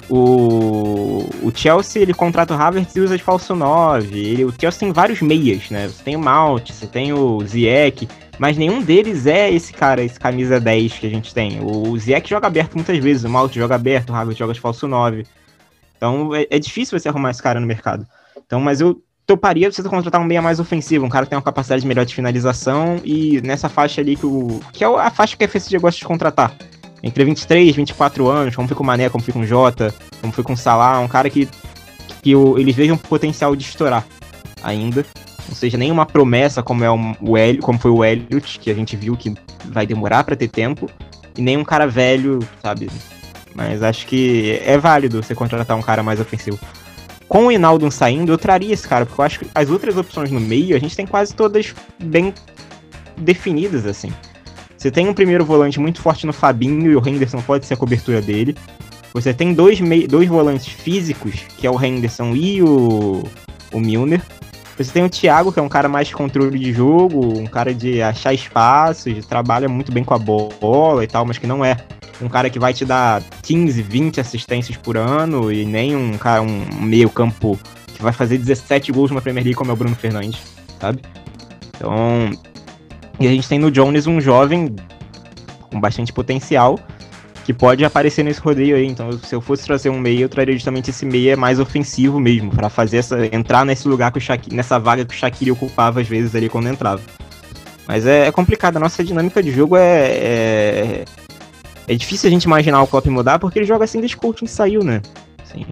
[0.09, 4.17] o, o Chelsea, ele contrata o Havertz e usa de falso 9.
[4.17, 5.87] Ele, o Chelsea tem vários meias, né?
[5.87, 10.19] Você tem o Mount, você tem o Ziyech, mas nenhum deles é esse cara, esse
[10.19, 11.59] camisa 10 que a gente tem.
[11.63, 14.87] O Ziyech joga aberto muitas vezes, o Mount joga aberto, o Havertz joga de falso
[14.87, 15.25] 9.
[15.97, 18.05] Então é, é difícil você arrumar esse cara no mercado.
[18.45, 21.43] Então, mas eu toparia você contratar um meia mais ofensivo, um cara que tem uma
[21.43, 25.43] capacidade melhor de finalização e nessa faixa ali que o que é a faixa que
[25.43, 26.55] a FSG gosta de contratar
[27.05, 29.93] entre 23 e 24 anos, como foi com o Mané, como foi com o Jota,
[30.19, 31.47] como foi com o Salah, um cara que,
[32.23, 34.03] que o, eles vejam potencial de estourar
[34.63, 35.05] ainda.
[35.47, 38.95] Não seja nenhuma promessa como é o Hélio, como foi o Elliot, que a gente
[38.95, 39.35] viu que
[39.65, 40.89] vai demorar para ter tempo,
[41.37, 42.89] e nem um cara velho, sabe?
[43.53, 46.57] Mas acho que é válido você contratar um cara mais ofensivo.
[47.29, 50.31] Com o Hinaldo saindo, eu traria esse cara, porque eu acho que as outras opções
[50.31, 52.33] no meio, a gente tem quase todas bem
[53.15, 54.11] definidas, assim.
[54.85, 57.77] Você tem um primeiro volante muito forte no Fabinho e o Henderson pode ser a
[57.77, 58.55] cobertura dele.
[59.15, 63.23] Você tem dois, dois volantes físicos, que é o Henderson e o,
[63.73, 64.21] o Milner.
[64.77, 67.73] Você tem o Thiago, que é um cara mais de controle de jogo, um cara
[67.73, 71.77] de achar espaços, trabalha muito bem com a bola e tal, mas que não é
[72.21, 76.43] um cara que vai te dar 15, 20 assistências por ano e nem um cara,
[76.43, 77.57] um meio campo
[77.87, 80.39] que vai fazer 17 gols numa Premier League como é o Bruno Fernandes,
[80.79, 81.01] sabe?
[81.75, 82.29] Então,
[83.19, 84.75] e a gente tem no Jones um jovem
[85.69, 86.79] com bastante potencial
[87.45, 88.87] que pode aparecer nesse rodeio aí.
[88.87, 92.49] Então, se eu fosse trazer um meia, eu traria justamente esse meia mais ofensivo mesmo,
[92.49, 96.01] para fazer essa entrar nesse lugar que o Shaqiri, nessa vaga que o Shaqiri ocupava
[96.01, 97.01] às vezes ali quando entrava.
[97.87, 101.05] Mas é, é complicado, a nossa dinâmica de jogo é, é,
[101.87, 104.21] é difícil a gente imaginar o Klopp mudar porque ele joga assim desde que o
[104.21, 105.03] Coutinho saiu, né?
[105.43, 105.63] Assim,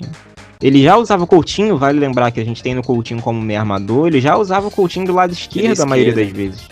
[0.61, 3.61] ele já usava o Coutinho, vale lembrar que a gente tem no Coutinho como meia
[3.61, 6.67] armador, ele já usava o Coutinho do lado esquerdo a maioria das vezes.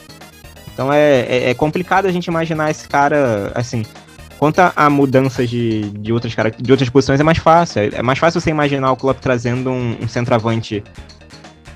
[0.82, 3.86] Então é, é, é, complicado a gente imaginar esse cara, assim.
[4.40, 7.84] Quanto a, mudanças de, de, outras, de outras posições é mais fácil.
[7.84, 10.84] É, é mais fácil você imaginar o Klopp trazendo um, um centroavante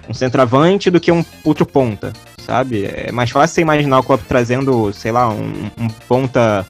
[0.09, 2.85] um centroavante do que um outro ponta, sabe?
[2.85, 6.65] É mais fácil você imaginar o Klopp trazendo, sei lá, um, um ponta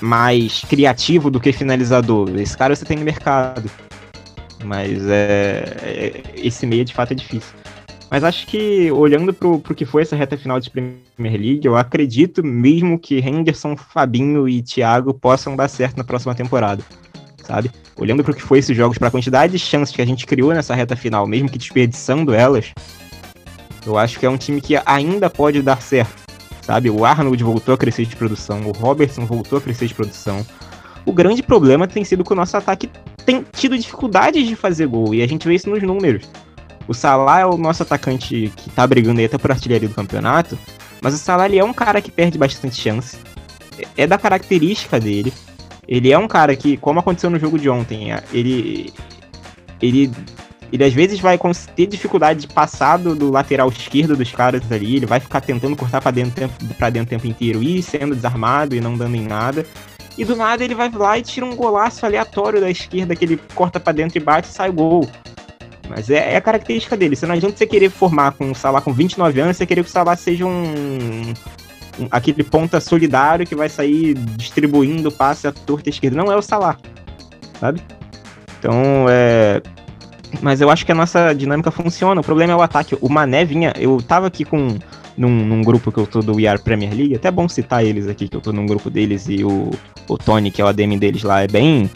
[0.00, 2.30] mais criativo do que finalizador.
[2.38, 3.68] Esse cara você tem no mercado.
[4.62, 7.59] Mas é, é esse meio de fato é difícil.
[8.10, 11.76] Mas acho que, olhando pro, pro que foi essa reta final de Premier League, eu
[11.76, 16.82] acredito mesmo que Henderson, Fabinho e Thiago possam dar certo na próxima temporada,
[17.44, 17.70] sabe?
[17.96, 20.74] Olhando pro que foi esses jogos, pra quantidade de chances que a gente criou nessa
[20.74, 22.72] reta final, mesmo que desperdiçando elas,
[23.86, 26.20] eu acho que é um time que ainda pode dar certo,
[26.62, 26.90] sabe?
[26.90, 30.44] O Arnold voltou a crescer de produção, o Robertson voltou a crescer de produção.
[31.06, 32.90] O grande problema tem sido que o nosso ataque
[33.24, 36.28] tem tido dificuldades de fazer gol, e a gente vê isso nos números.
[36.90, 40.58] O Salah é o nosso atacante que tá brigando aí até por artilharia do campeonato,
[41.00, 43.16] mas o Salah ele é um cara que perde bastante chance.
[43.96, 45.32] É da característica dele.
[45.86, 48.92] Ele é um cara que, como aconteceu no jogo de ontem, ele
[49.80, 50.10] ele
[50.72, 51.38] ele às vezes vai
[51.76, 55.76] ter dificuldade de passar do, do, lateral esquerdo dos caras ali, ele vai ficar tentando
[55.76, 59.28] cortar para dentro para dentro o tempo inteiro e sendo desarmado e não dando em
[59.28, 59.64] nada.
[60.18, 63.40] E do nada ele vai lá e tira um golaço aleatório da esquerda que ele
[63.54, 65.08] corta para dentro e bate e sai gol.
[65.90, 67.16] Mas é, é, a característica dele.
[67.16, 69.90] Você não adianta você querer formar com o Salah com 29 anos, você querer que
[69.90, 71.32] o Salah seja um,
[71.98, 76.16] um aquele ponta solidário que vai sair distribuindo passe à torta esquerda.
[76.16, 76.76] Não é o Salah,
[77.58, 77.82] sabe?
[78.58, 79.60] Então, é...
[80.40, 82.20] Mas eu acho que a nossa dinâmica funciona.
[82.20, 82.96] O problema é o ataque.
[83.00, 83.72] O Mané vinha...
[83.76, 84.78] Eu tava aqui com...
[85.18, 88.06] Num, num, grupo que eu tô do We Are Premier League, até bom citar eles
[88.06, 89.70] aqui, que eu tô num grupo deles e o,
[90.08, 91.90] o Tony, que é o ADM deles lá, é bem.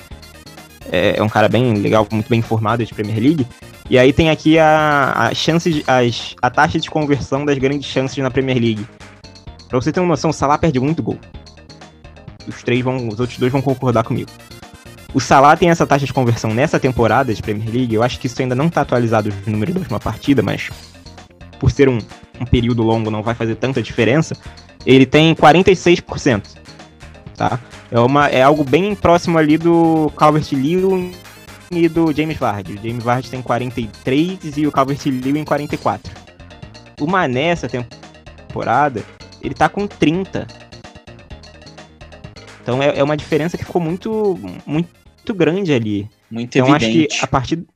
[0.93, 3.47] É, é um cara bem legal, muito bem informado de Premier League.
[3.89, 7.89] E aí tem aqui a, a chance de, as, a taxa de conversão das grandes
[7.89, 8.87] chances na Premier League.
[9.69, 11.19] Pra você ter uma noção, o Salah perde muito gol.
[12.47, 14.31] Os três vão, os outros dois vão concordar comigo.
[15.13, 17.95] O Salah tem essa taxa de conversão nessa temporada de Premier League.
[17.95, 20.71] Eu acho que isso ainda não está atualizado os números da última partida, mas
[21.61, 21.99] por ser um,
[22.41, 24.37] um período longo não vai fazer tanta diferença.
[24.85, 26.43] Ele tem 46%.
[27.37, 27.59] Tá?
[27.91, 31.13] É, uma, é algo bem próximo ali do Calvert-Lewin
[31.71, 32.75] e do James Vardy.
[32.75, 36.13] O James Vardy tem 43 e o Calvert-Lewin 44.
[37.01, 39.03] O Mané essa temporada,
[39.43, 40.47] ele tá com 30.
[42.63, 46.09] Então é, é uma diferença que ficou muito, muito grande ali.
[46.31, 47.09] Muito então evidente.
[47.09, 47.67] acho que a partir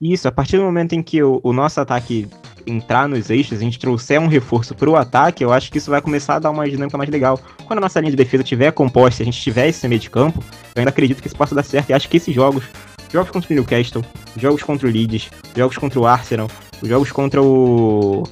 [0.00, 2.28] isso, a partir do momento em que o, o nosso ataque
[2.66, 6.00] entrar nos eixos, a gente trouxer um reforço pro ataque, eu acho que isso vai
[6.00, 7.40] começar a dar uma dinâmica mais legal.
[7.64, 10.42] Quando a nossa linha de defesa tiver composta, a gente tiver esse meio de campo,
[10.74, 11.90] eu ainda acredito que isso possa dar certo.
[11.90, 12.64] E acho que esses jogos,
[13.12, 14.04] jogos contra o Newcastle,
[14.36, 16.50] jogos contra o Leeds, jogos contra o Arsenal,
[16.82, 18.24] jogos contra o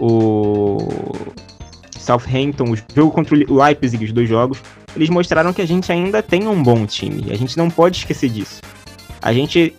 [0.00, 0.78] o
[1.98, 4.62] Southampton, o jogo contra o Leipzig, os dois jogos,
[4.96, 7.26] eles mostraram que a gente ainda tem um bom time.
[7.30, 8.60] A gente não pode esquecer disso.
[9.20, 9.74] A gente.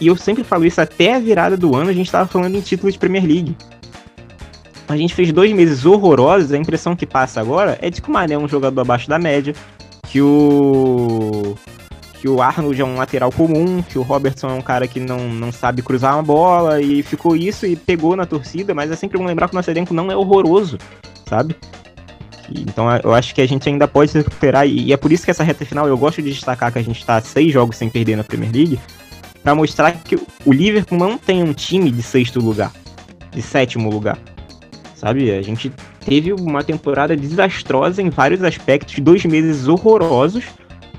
[0.00, 2.60] E eu sempre falo isso, até a virada do ano a gente tava falando em
[2.60, 3.56] título de Premier League.
[4.88, 8.12] A gente fez dois meses horrorosos, a impressão que passa agora é de que o
[8.12, 9.54] Mané é um jogador abaixo da média,
[10.08, 11.54] que o.
[12.20, 15.28] que o Arnold é um lateral comum, que o Robertson é um cara que não,
[15.28, 19.18] não sabe cruzar uma bola, e ficou isso e pegou na torcida, mas é sempre
[19.18, 20.78] bom lembrar que o nosso elenco não é horroroso,
[21.28, 21.54] sabe?
[22.50, 25.30] Então eu acho que a gente ainda pode se recuperar, e é por isso que
[25.30, 28.16] essa reta final eu gosto de destacar que a gente está seis jogos sem perder
[28.16, 28.80] na Premier League,
[29.42, 32.72] para mostrar que o Liverpool não tem um time de sexto lugar,
[33.30, 34.18] de sétimo lugar.
[34.96, 35.30] Sabe?
[35.30, 35.72] A gente
[36.04, 40.44] teve uma temporada desastrosa em vários aspectos, dois meses horrorosos,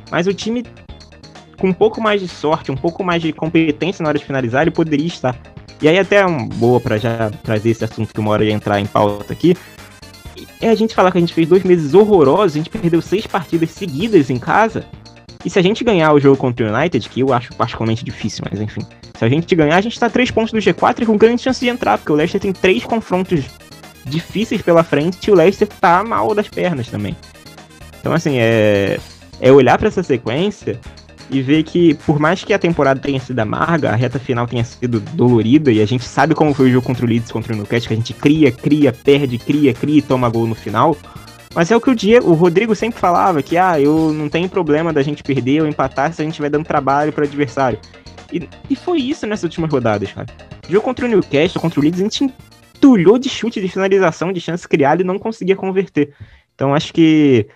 [0.09, 0.63] mas o time
[1.60, 4.64] com um pouco mais de sorte, um pouco mais de competência na hora de finalizar,
[4.64, 5.36] ele poderia estar.
[5.82, 8.53] E aí até é uma boa para já trazer esse assunto que uma hora ia
[8.53, 9.55] entrar em pauta aqui,
[10.62, 13.28] é a gente falar que a gente fez dois meses horrorosos, a gente perdeu seis
[13.28, 14.86] partidas seguidas em casa.
[15.45, 18.43] E se a gente ganhar o jogo contra o United, que eu acho particularmente difícil,
[18.49, 18.82] mas enfim.
[19.18, 21.41] Se a gente ganhar, a gente tá a três pontos do G4 e com grande
[21.41, 23.45] chance de entrar, porque o Leicester tem três confrontos
[24.05, 27.16] difíceis pela frente e o Leicester tá mal das pernas também.
[27.99, 28.99] Então, assim, é,
[29.39, 30.80] é olhar para essa sequência
[31.30, 34.63] e ver que, por mais que a temporada tenha sido amarga, a reta final tenha
[34.63, 37.55] sido dolorida, e a gente sabe como foi o jogo contra o Leeds, contra o
[37.55, 40.97] Newcastle, que a gente cria, cria, perde, cria, cria e toma gol no final.
[41.53, 44.47] Mas é o que o Diego, o Rodrigo sempre falava, que ah, eu não tenho
[44.47, 47.80] problema da gente perder ou empatar se a gente vai dando trabalho para o adversário.
[48.32, 50.27] E, e foi isso nessas últimas rodadas, cara.
[50.69, 52.32] Jogo contra o Newcastle, contra o Leeds, a gente
[52.75, 56.13] entulhou de chute, de finalização, de chance criada e não conseguia converter.
[56.53, 57.47] Então acho que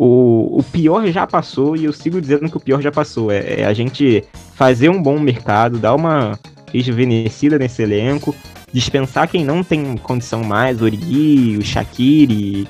[0.00, 3.32] o, o pior já passou e eu sigo dizendo que o pior já passou.
[3.32, 4.24] É, é a gente
[4.54, 6.38] fazer um bom mercado, dar uma
[6.72, 8.32] rejuvenescida nesse elenco,
[8.72, 12.68] dispensar quem não tem condição mais, Origi, o Shaqiri,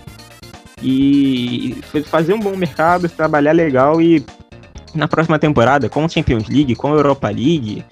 [0.82, 1.76] e
[2.06, 4.24] fazer um bom mercado, trabalhar legal e
[4.94, 7.84] na próxima temporada, com Champions League, com Europa League,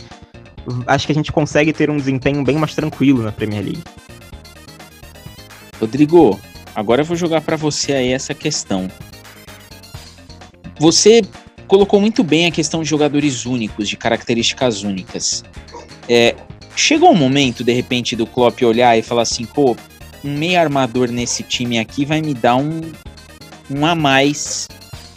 [0.87, 3.85] acho que a gente consegue ter um desempenho bem mais tranquilo na Premier League.
[5.79, 6.41] Rodrigo,
[6.75, 8.89] agora eu vou jogar para você aí essa questão.
[10.79, 11.23] Você
[11.67, 15.45] colocou muito bem a questão de jogadores únicos, de características únicas.
[16.09, 16.35] É,
[16.75, 19.77] chegou um momento, de repente, do Klopp olhar e falar assim, pô,
[20.25, 22.81] um meio armador nesse time aqui vai me dar um,
[23.71, 24.69] um a mais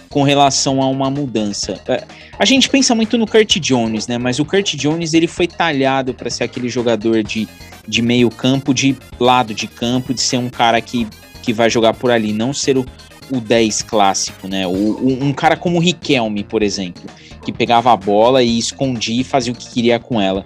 [0.09, 1.79] com relação a uma mudança.
[1.87, 2.03] É,
[2.37, 4.17] a gente pensa muito no Kurt Jones, né?
[4.17, 7.47] Mas o Kurt Jones ele foi talhado para ser aquele jogador de,
[7.87, 11.07] de meio campo, de lado de campo, de ser um cara que,
[11.43, 12.85] que vai jogar por ali, não ser o,
[13.31, 14.65] o 10 clássico, né?
[14.67, 17.03] O, o, um cara como o Riquelme, por exemplo,
[17.43, 20.45] que pegava a bola e escondia e fazia o que queria com ela.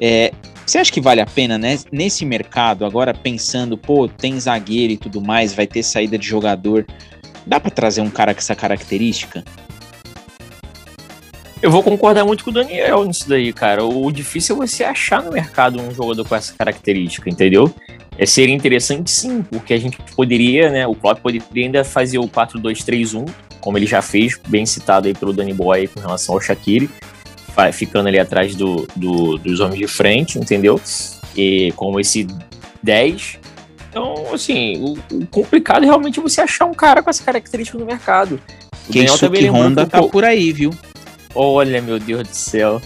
[0.00, 0.32] É,
[0.64, 1.78] você acha que vale a pena, né?
[1.90, 6.86] Nesse mercado, agora pensando, pô, tem zagueiro e tudo mais, vai ter saída de jogador.
[7.46, 9.44] Dá para trazer um cara com essa característica?
[11.62, 13.84] Eu vou concordar muito com o Daniel nisso daí, cara.
[13.84, 17.72] O difícil é você achar no mercado um jogador com essa característica, entendeu?
[18.18, 20.86] É, seria interessante sim, porque a gente poderia, né?
[20.88, 25.32] O Klopp poderia ainda fazer o 4-2-3-1, como ele já fez, bem citado aí pelo
[25.32, 26.90] Danny Boy com relação ao Shaqiri,
[27.72, 30.80] ficando ali atrás do, do, dos homens de frente, entendeu?
[31.36, 32.26] E como esse
[32.82, 33.38] 10.
[33.88, 37.86] Então, assim, o, o, complicado é realmente você achar um cara com essa característica no
[37.86, 38.40] mercado.
[38.88, 40.72] O Daniel também Honda tá por aí, viu?
[41.34, 42.80] Olha, meu Deus do céu.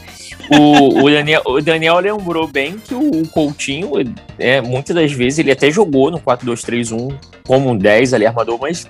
[0.51, 3.93] O, o, Daniel, o Daniel lembrou bem que o, o Coutinho,
[4.39, 7.17] é, muitas das vezes, ele até jogou no 4-2-3-1
[7.47, 8.89] como um 10 ali, armador, mas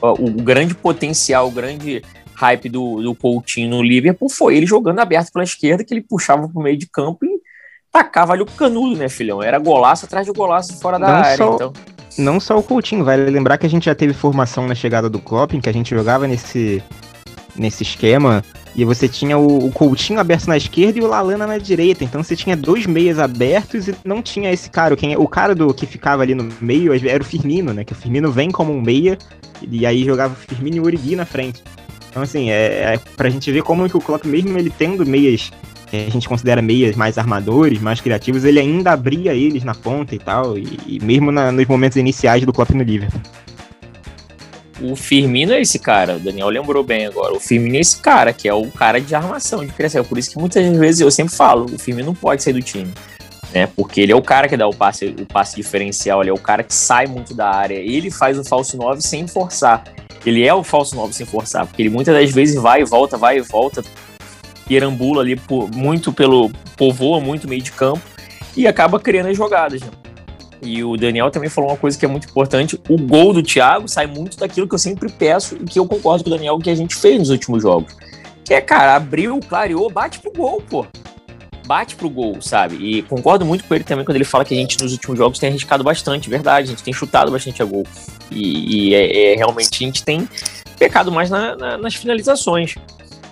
[0.00, 2.02] ó, o, o grande potencial, o grande
[2.34, 6.48] hype do, do Coutinho no Liverpool foi ele jogando aberto pela esquerda, que ele puxava
[6.48, 7.40] pro meio de campo e
[7.90, 9.42] tacava ali o canudo, né, filhão?
[9.42, 11.72] Era golaço atrás de golaço fora da não área, só, então...
[12.16, 15.18] Não só o Coutinho, vai lembrar que a gente já teve formação na chegada do
[15.18, 16.80] Klopp, em que a gente jogava nesse,
[17.56, 21.58] nesse esquema e você tinha o, o Coutinho aberto na esquerda e o Lalana na
[21.58, 22.04] direita.
[22.04, 24.96] Então você tinha dois meias abertos e não tinha esse cara.
[24.96, 27.84] Quem, o cara do que ficava ali no meio era o Firmino, né?
[27.84, 29.16] Que o Firmino vem como um meia
[29.62, 31.62] e aí jogava Firmino e o Origi na frente.
[32.10, 35.50] Então, assim, é, é pra gente ver como que o Klopp, mesmo ele tendo meias
[35.92, 40.18] a gente considera meias mais armadores, mais criativos, ele ainda abria eles na ponta e
[40.18, 43.20] tal, e, e mesmo na, nos momentos iniciais do Klopp no Liverpool.
[44.80, 47.34] O Firmino é esse cara, o Daniel lembrou bem agora.
[47.34, 50.00] O Firmino é esse cara, que é o cara de armação, de criação.
[50.00, 52.62] É por isso que muitas vezes eu sempre falo, o Firmino não pode sair do
[52.62, 52.92] time.
[53.52, 53.68] Né?
[53.68, 56.38] Porque ele é o cara que dá o passe, o passe diferencial, ele é o
[56.38, 57.76] cara que sai muito da área.
[57.76, 59.84] Ele faz o falso 9 sem forçar.
[60.26, 63.16] Ele é o falso 9 sem forçar, porque ele muitas das vezes vai e volta,
[63.16, 63.84] vai e volta,
[64.66, 66.50] perambula ali por, muito pelo.
[66.76, 68.02] povoa muito meio de campo
[68.56, 69.82] e acaba criando as jogadas.
[69.82, 69.88] Né?
[70.64, 73.86] E o Daniel também falou uma coisa que é muito importante: o gol do Thiago
[73.86, 76.70] sai muito daquilo que eu sempre peço e que eu concordo com o Daniel que
[76.70, 77.94] a gente fez nos últimos jogos.
[78.44, 80.86] Que é, cara, abriu, clareou, bate pro gol, pô.
[81.66, 82.76] Bate pro gol, sabe?
[82.76, 85.38] E concordo muito com ele também quando ele fala que a gente nos últimos jogos
[85.38, 87.84] tem arriscado bastante, verdade, a gente tem chutado bastante a gol.
[88.30, 90.28] E, e é, é, realmente a gente tem
[90.78, 92.74] pecado mais na, na, nas finalizações.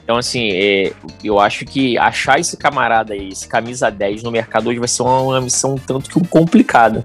[0.03, 0.93] Então, assim, é,
[1.23, 5.03] eu acho que achar esse camarada aí, esse camisa 10 no mercado hoje vai ser
[5.03, 7.05] uma, uma missão um tanto que complicada.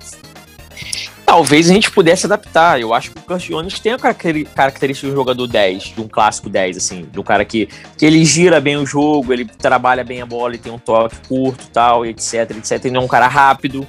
[1.25, 2.79] Talvez a gente pudesse adaptar.
[2.79, 6.49] Eu acho que o Kurt tem a característica de um jogador 10, de um clássico
[6.49, 7.67] 10, assim, do cara que,
[7.97, 11.17] que ele gira bem o jogo, ele trabalha bem a bola, ele tem um toque
[11.27, 12.85] curto tal, etc, etc.
[12.85, 13.85] Ele não é um cara rápido.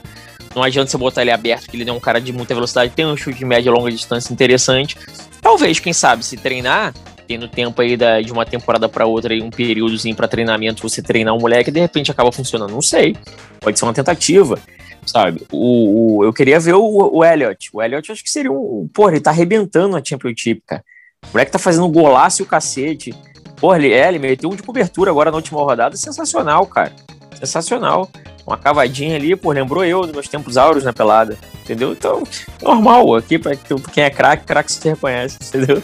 [0.54, 3.06] Não adianta você botar ele aberto, que ele é um cara de muita velocidade, tem
[3.06, 4.96] um chute de média e longa distância interessante.
[5.40, 6.92] Talvez, quem sabe, se treinar,
[7.28, 11.02] tendo tempo aí da, de uma temporada para outra, aí, um períodozinho para treinamento, você
[11.02, 12.72] treinar um moleque, de repente acaba funcionando.
[12.72, 13.14] Não sei.
[13.60, 14.58] Pode ser uma tentativa,
[15.04, 15.46] sabe?
[15.52, 17.68] O, o eu queria ver o, o Elliot.
[17.74, 18.88] O Elliot acho que seria um.
[18.92, 20.82] Porra, ele tá arrebentando na Championship, cara.
[21.26, 23.14] O moleque tá fazendo golaço e o cacete.
[23.60, 25.96] Porra, ele, é, ele meteu um de cobertura agora na última rodada.
[25.96, 26.92] Sensacional, cara.
[27.38, 28.08] Sensacional.
[28.46, 31.36] Uma cavadinha ali, pô, lembrou eu dos meus tempos áureos na pelada.
[31.62, 31.92] Entendeu?
[31.92, 32.22] Então,
[32.62, 33.16] normal.
[33.16, 33.54] Aqui, pra
[33.92, 35.82] quem é craque, craque se reconhece, entendeu?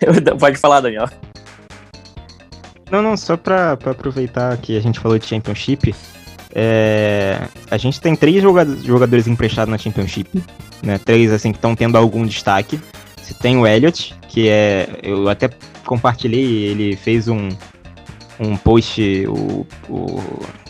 [0.38, 1.08] Pode falar, Daniel.
[2.90, 5.94] Não, não, só pra aproveitar que a gente falou de Championship,
[6.54, 7.38] é,
[7.70, 10.42] a gente tem três jogadores, jogadores emprestados na Championship,
[10.82, 10.98] né?
[10.98, 12.80] Três, assim, que estão tendo algum destaque.
[13.22, 14.88] Você tem o Elliot, que é.
[15.02, 15.50] Eu até
[15.84, 17.50] compartilhei, ele fez um,
[18.40, 19.26] um post.
[19.26, 20.22] O, o,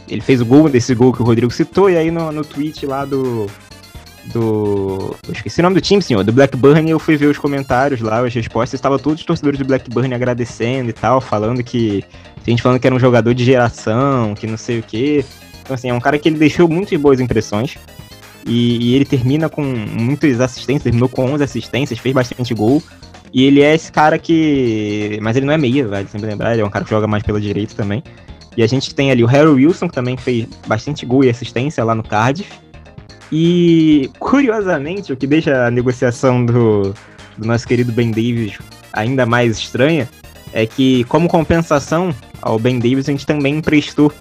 [0.09, 2.85] ele fez o gol desse gol que o Rodrigo citou, e aí no, no tweet
[2.85, 3.47] lá do,
[4.33, 5.17] do.
[5.27, 6.23] Eu esqueci o nome do time, senhor.
[6.23, 8.75] Do Blackburn, eu fui ver os comentários lá, as respostas.
[8.75, 12.05] Estava todos os torcedores do Blackburn agradecendo e tal, falando que.
[12.47, 15.25] A gente falando que era um jogador de geração, que não sei o quê.
[15.63, 17.77] Então, assim, é um cara que ele deixou muitas boas impressões.
[18.47, 22.83] E, e ele termina com muitas assistências, terminou com 11 assistências, fez bastante gol.
[23.33, 25.19] E ele é esse cara que.
[25.21, 27.23] Mas ele não é meia, vale sempre lembrar, ele é um cara que joga mais
[27.23, 28.03] pela direita também.
[28.57, 31.85] E a gente tem ali o Harry Wilson, que também fez bastante gol e assistência
[31.85, 32.51] lá no Cardiff.
[33.31, 36.95] E, curiosamente, o que deixa a negociação do,
[37.37, 38.59] do nosso querido Ben Davis
[38.93, 40.09] ainda mais estranha
[40.53, 44.13] é que, como compensação ao Ben Davis, a gente também emprestou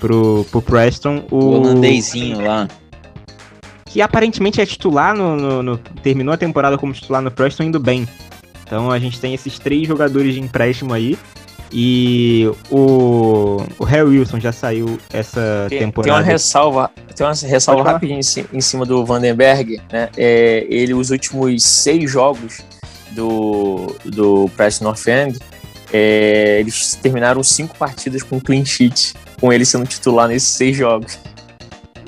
[0.00, 1.36] pro, pro Preston o.
[1.36, 2.68] O holandezinho lá.
[3.86, 7.80] Que aparentemente é titular no, no, no, Terminou a temporada como titular no Preston indo
[7.80, 8.06] bem.
[8.64, 11.18] Então a gente tem esses três jogadores de empréstimo aí.
[11.72, 16.14] E o, o Harry Wilson já saiu essa tem, temporada.
[16.14, 18.20] Tem uma ressalva, tem uma ressalva rapidinha
[18.52, 20.08] em, cima do Vandenberg, né?
[20.16, 22.60] É, ele, os últimos seis jogos
[23.12, 25.38] do, do Preston North End,
[25.92, 31.18] é, eles terminaram cinco partidas com clean sheet, com ele sendo titular nesses seis jogos.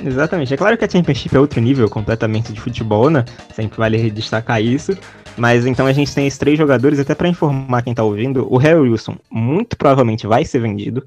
[0.05, 0.55] Exatamente.
[0.55, 3.25] É claro que a Championship é outro nível completamente de futebol, né?
[3.55, 4.97] Sempre vale destacar isso.
[5.37, 8.57] Mas então a gente tem esses três jogadores, até para informar quem tá ouvindo, o
[8.57, 11.07] Harry Wilson muito provavelmente vai ser vendido.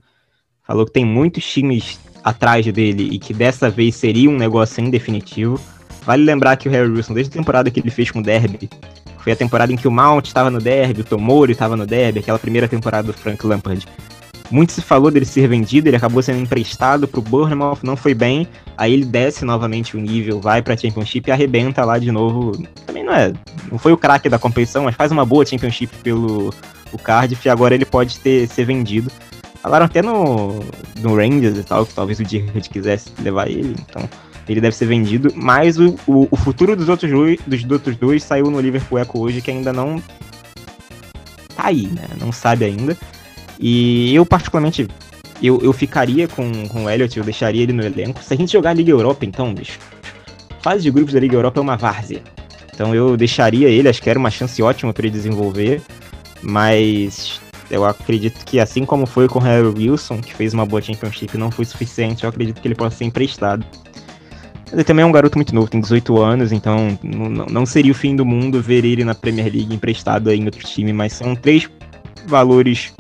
[0.66, 4.90] Falou que tem muitos times atrás dele e que dessa vez seria um negócio em
[4.90, 5.60] definitivo.
[6.06, 8.70] Vale lembrar que o Harry Wilson, desde a temporada que ele fez com o Derby,
[9.20, 12.20] foi a temporada em que o Mount estava no Derby, o Tomori estava no Derby,
[12.20, 13.88] aquela primeira temporada do Frank Lampard.
[14.52, 18.48] Muito se falou dele ser vendido, ele acabou sendo emprestado pro Bournemouth, não foi bem.
[18.78, 22.52] Aí ele desce novamente o nível, vai pra Championship e arrebenta lá de novo.
[22.86, 23.34] Também não é.
[23.72, 26.54] Não foi o craque da competição, mas faz uma boa Championship pelo
[26.94, 29.12] o Cardiff e agora ele pode ter, ser vendido.
[29.62, 30.60] Falaram até no,
[31.00, 34.08] no Rangers e tal, que talvez o Dirk quisesse levar ele, então
[34.48, 35.32] ele deve ser vendido.
[35.36, 39.20] Mas o, o, o futuro dos outros, dois, dos outros dois saiu no Liverpool Echo
[39.20, 40.04] hoje, que ainda não
[41.56, 42.04] tá aí, né?
[42.20, 42.98] Não sabe ainda.
[43.66, 44.86] E eu, particularmente,
[45.42, 48.22] eu, eu ficaria com, com o Elliot, eu deixaria ele no elenco.
[48.22, 49.80] Se a gente jogar a Liga Europa, então, bicho,
[50.60, 52.22] fase de grupos da Liga Europa é uma várzea.
[52.74, 55.82] Então eu deixaria ele, acho que era uma chance ótima para ele desenvolver,
[56.42, 57.40] mas
[57.72, 61.38] eu acredito que assim como foi com o Harry Wilson, que fez uma boa Championship
[61.38, 63.66] não foi suficiente, eu acredito que ele possa ser emprestado.
[64.74, 67.96] Ele também é um garoto muito novo, tem 18 anos, então não, não seria o
[67.96, 71.70] fim do mundo ver ele na Premier League emprestado em outro time, mas são três
[72.28, 72.92] valores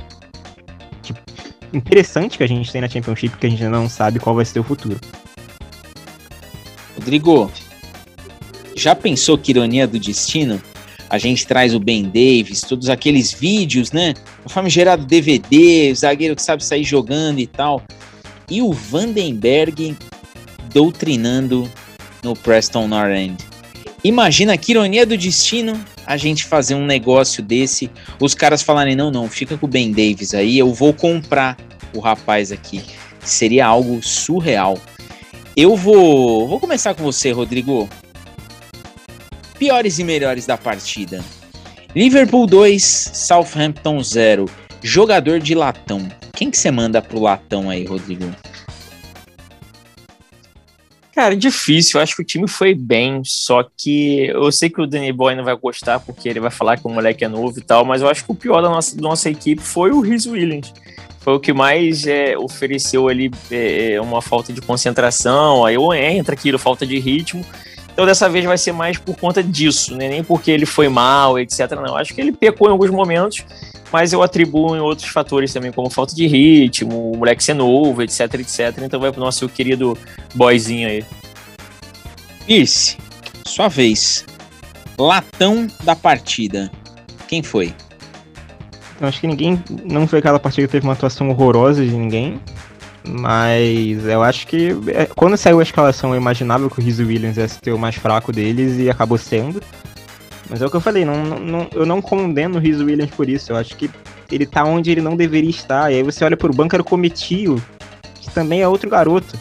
[1.73, 4.45] interessantes que a gente tem na Championship que a gente ainda não sabe qual vai
[4.45, 4.99] ser o futuro.
[6.95, 7.51] Rodrigo,
[8.75, 10.61] já pensou que ironia do destino?
[11.09, 14.13] A gente traz o Ben Davis, todos aqueles vídeos, né?
[14.43, 17.83] O famigerado DVD, o zagueiro que sabe sair jogando e tal.
[18.49, 19.95] E o Vandenberg
[20.73, 21.69] doutrinando
[22.23, 23.52] no Preston North End.
[24.03, 27.89] Imagina que ironia do destino a gente fazer um negócio desse,
[28.19, 31.57] os caras falarem: não, não, fica com o Ben Davis aí, eu vou comprar
[31.93, 32.83] o rapaz aqui.
[33.21, 34.77] Seria algo surreal.
[35.55, 37.87] Eu vou, vou começar com você, Rodrigo.
[39.57, 41.23] Piores e melhores da partida.
[41.95, 42.83] Liverpool 2,
[43.13, 44.45] Southampton 0.
[44.81, 46.09] Jogador de latão.
[46.33, 48.25] Quem que você manda pro latão aí, Rodrigo?
[51.13, 51.99] Cara, difícil.
[51.99, 55.35] Eu acho que o time foi bem, só que eu sei que o Danny Boy
[55.35, 58.01] não vai gostar porque ele vai falar que o moleque é novo e tal, mas
[58.01, 60.73] eu acho que o pior da nossa, da nossa equipe foi o Rhys Williams.
[61.19, 65.75] Foi o que mais é, ofereceu ali é, é uma falta de concentração, aí
[66.09, 67.45] entra aquilo, falta de ritmo.
[67.93, 70.09] Então dessa vez vai ser mais por conta disso, né?
[70.09, 71.71] nem porque ele foi mal, etc.
[71.71, 73.45] Não, acho que ele pecou em alguns momentos,
[73.91, 78.01] mas eu atribuo em outros fatores também, como falta de ritmo, o moleque ser novo,
[78.01, 78.79] etc, etc.
[78.81, 79.95] Então vai pro nosso querido
[80.33, 81.05] boyzinho aí.
[82.47, 82.97] Pierce,
[83.45, 84.25] sua vez.
[84.97, 86.71] Latão da partida.
[87.27, 87.73] Quem foi?
[88.99, 89.63] Eu acho que ninguém.
[89.83, 92.39] Não foi aquela partida que teve uma atuação horrorosa de ninguém.
[93.07, 94.69] Mas eu acho que.
[94.87, 97.95] É, quando saiu a escalação, eu imaginava que o Rizzo Williams ia ser o mais
[97.95, 99.61] fraco deles e acabou sendo.
[100.49, 103.29] Mas é o que eu falei, não, não, eu não condeno o Rizzo Williams por
[103.29, 103.51] isso.
[103.51, 103.89] Eu acho que
[104.31, 105.91] ele tá onde ele não deveria estar.
[105.91, 107.61] E aí você olha pro banco, era o Cometio,
[108.19, 109.37] que também é outro garoto.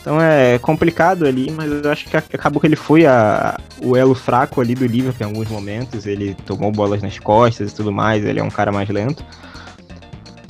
[0.00, 4.16] Então é complicado ali, mas eu acho que acabou que ele foi a, o elo
[4.16, 6.06] fraco ali do Liverpool em alguns momentos.
[6.06, 9.24] Ele tomou bolas nas costas e tudo mais, ele é um cara mais lento.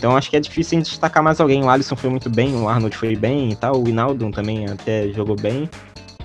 [0.03, 1.63] Então acho que é difícil destacar mais alguém.
[1.63, 3.81] O Alisson foi muito bem, o Arnold foi bem e tal.
[3.81, 5.71] O Inaldo também até jogou bem.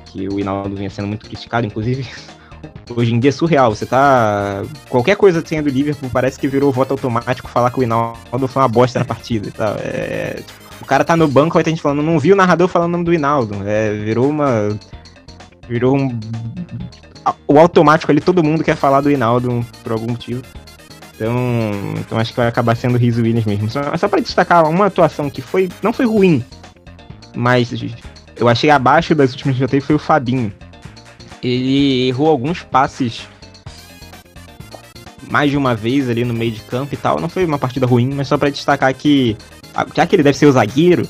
[0.06, 2.04] Que o Inaldo vinha sendo muito criticado, inclusive.
[2.90, 3.76] Hoje em dia é surreal.
[3.76, 4.64] Você tá.
[4.90, 8.48] Qualquer coisa que tenha do Liverpool parece que virou voto automático falar que o Inaldo
[8.48, 9.76] foi uma bosta na partida e tal.
[9.78, 10.42] É.
[10.82, 12.92] O cara tá no banco, vai ter gente falando, não viu o narrador falando o
[12.94, 13.62] nome do Inaldo.
[13.64, 14.76] É, virou uma.
[15.70, 16.20] Virou um.
[17.48, 20.42] O automático ali, todo mundo quer falar do Inaldo por algum motivo.
[21.18, 21.34] Então,
[22.00, 23.70] então acho que vai acabar sendo o Rizzo Williams mesmo.
[23.70, 26.46] Só, só para destacar uma atuação que foi não foi ruim,
[27.36, 27.74] mas
[28.36, 30.54] eu achei abaixo das últimas que já teve foi o Fabinho.
[31.42, 33.28] Ele errou alguns passes
[35.30, 37.20] mais de uma vez ali no meio de campo e tal.
[37.20, 39.36] Não foi uma partida ruim, mas só para destacar que
[39.96, 41.08] já que ele deve ser o zagueiro,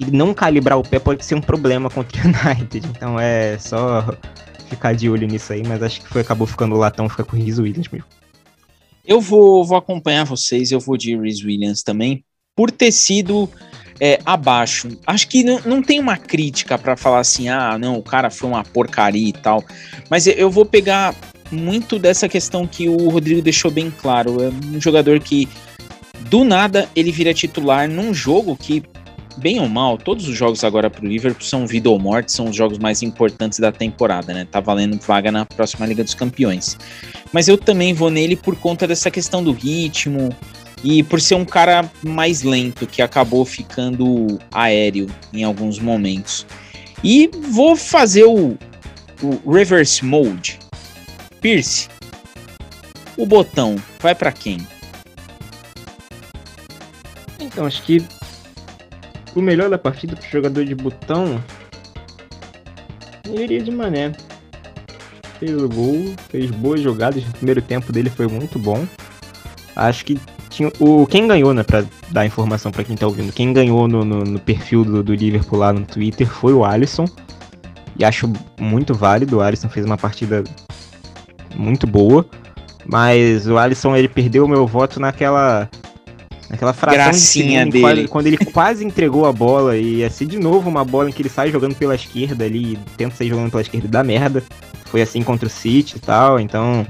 [0.00, 2.86] e não calibrar o pé pode ser um problema contra o United.
[2.88, 4.04] Então é só
[4.68, 7.36] ficar de olho nisso aí, mas acho que foi acabou ficando o latão, fica com
[7.36, 8.06] o Rizzo Williams mesmo.
[9.06, 12.24] Eu vou, vou acompanhar vocês, eu vou de Rhys Williams também,
[12.56, 13.48] por ter sido
[14.00, 14.88] é, abaixo.
[15.06, 18.48] Acho que não, não tem uma crítica para falar assim, ah, não, o cara foi
[18.48, 19.62] uma porcaria e tal.
[20.10, 21.14] Mas eu vou pegar
[21.50, 24.42] muito dessa questão que o Rodrigo deixou bem claro.
[24.42, 25.48] É um jogador que
[26.28, 28.82] do nada ele vira titular num jogo que
[29.36, 32.46] bem ou mal, todos os jogos agora para o Liverpool são vida ou morte, são
[32.48, 34.46] os jogos mais importantes da temporada, né?
[34.50, 36.76] Tá valendo vaga na próxima Liga dos Campeões.
[37.32, 40.34] Mas eu também vou nele por conta dessa questão do ritmo
[40.82, 46.46] e por ser um cara mais lento, que acabou ficando aéreo em alguns momentos.
[47.02, 48.56] E vou fazer o,
[49.22, 50.58] o reverse mode.
[51.40, 51.88] Pierce,
[53.16, 54.58] o botão vai para quem?
[57.38, 58.02] Então, acho que
[59.34, 61.42] o melhor da partida pro jogador de botão.
[63.26, 64.12] Eu iria de mané.
[65.38, 67.22] Fez o gol, fez boas jogadas.
[67.24, 68.86] O primeiro tempo dele foi muito bom.
[69.74, 70.70] Acho que tinha.
[70.78, 71.62] O, quem ganhou, né?
[71.62, 73.32] Pra dar informação para quem tá ouvindo.
[73.32, 77.06] Quem ganhou no, no, no perfil do, do, Liverpool lá no Twitter foi o Alisson.
[77.98, 79.38] E acho muito válido.
[79.38, 80.44] O Alisson fez uma partida
[81.56, 82.24] muito boa.
[82.86, 85.68] Mas o Alisson ele perdeu o meu voto naquela
[86.54, 87.82] Aquela fração Gracinha de dele.
[87.82, 91.12] Quase, quando ele quase entregou a bola e ia ser de novo uma bola em
[91.12, 94.42] que ele sai jogando pela esquerda ali, tenta sair jogando pela esquerda e dá merda.
[94.86, 96.86] Foi assim contra o City e tal, então.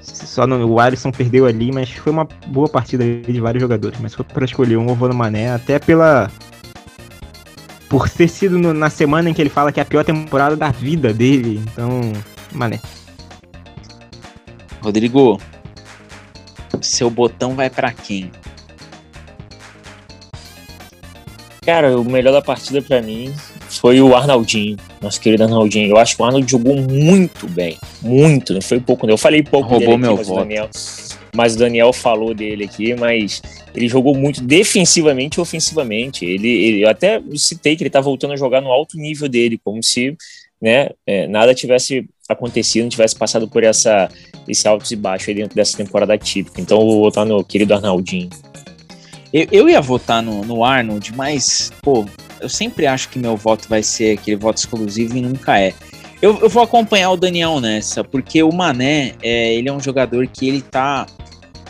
[0.00, 3.98] Só no, o Alisson perdeu ali, mas foi uma boa partida de vários jogadores.
[4.00, 6.30] Mas foi para escolher um, eu vou no Mané, até pela.
[7.88, 10.56] Por ter sido no, na semana em que ele fala que é a pior temporada
[10.56, 11.62] da vida dele.
[11.72, 12.00] Então,
[12.52, 12.80] Mané.
[14.80, 15.38] Rodrigo,
[16.80, 18.30] seu botão vai para quem?
[21.62, 23.32] Cara, o melhor da partida para mim
[23.68, 25.90] foi o Arnaldinho, nosso querido Arnaldinho.
[25.90, 29.08] Eu acho que o Arnold jogou muito bem, muito, não foi pouco.
[29.08, 30.40] Eu falei pouco Roubou dele meu mas, o voto.
[30.40, 30.70] Daniel,
[31.34, 33.40] mas o Daniel falou dele aqui, mas
[33.74, 36.24] ele jogou muito defensivamente e ofensivamente.
[36.24, 39.58] Ele, ele, eu até citei que ele tá voltando a jogar no alto nível dele,
[39.62, 40.16] como se
[40.60, 44.10] né, é, nada tivesse acontecido, não tivesse passado por essa,
[44.48, 46.60] esse altos e baixos aí dentro dessa temporada típica.
[46.60, 48.28] Então eu vou votar no querido Arnaldinho.
[49.32, 52.04] Eu, eu ia votar no, no Arnold, mas, pô,
[52.40, 55.72] eu sempre acho que meu voto vai ser aquele voto exclusivo e nunca é.
[56.20, 60.26] Eu, eu vou acompanhar o Daniel nessa, porque o Mané, é, ele é um jogador
[60.26, 61.06] que ele tá,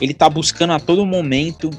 [0.01, 1.71] ele tá buscando a todo momento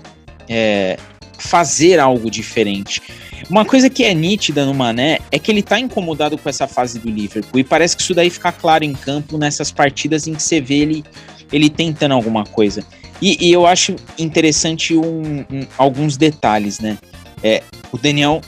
[0.47, 0.97] é,
[1.37, 3.01] fazer algo diferente.
[3.49, 6.97] Uma coisa que é nítida no Mané é que ele tá incomodado com essa fase
[6.97, 10.41] do Liverpool, e parece que isso daí fica claro em campo nessas partidas em que
[10.41, 11.03] você vê ele,
[11.51, 12.83] ele tentando alguma coisa.
[13.23, 16.97] E, e eu acho interessante um, um, alguns detalhes, né?
[17.41, 18.41] É, o Daniel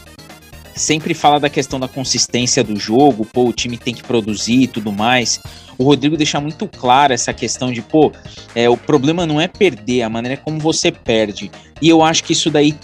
[0.75, 4.67] sempre fala da questão da consistência do jogo, pô, o time tem que produzir e
[4.67, 5.39] tudo mais.
[5.77, 8.11] O Rodrigo deixa muito clara essa questão de, pô,
[8.53, 11.49] é, o problema não é perder, a maneira como você perde.
[11.81, 12.75] E eu acho que isso daí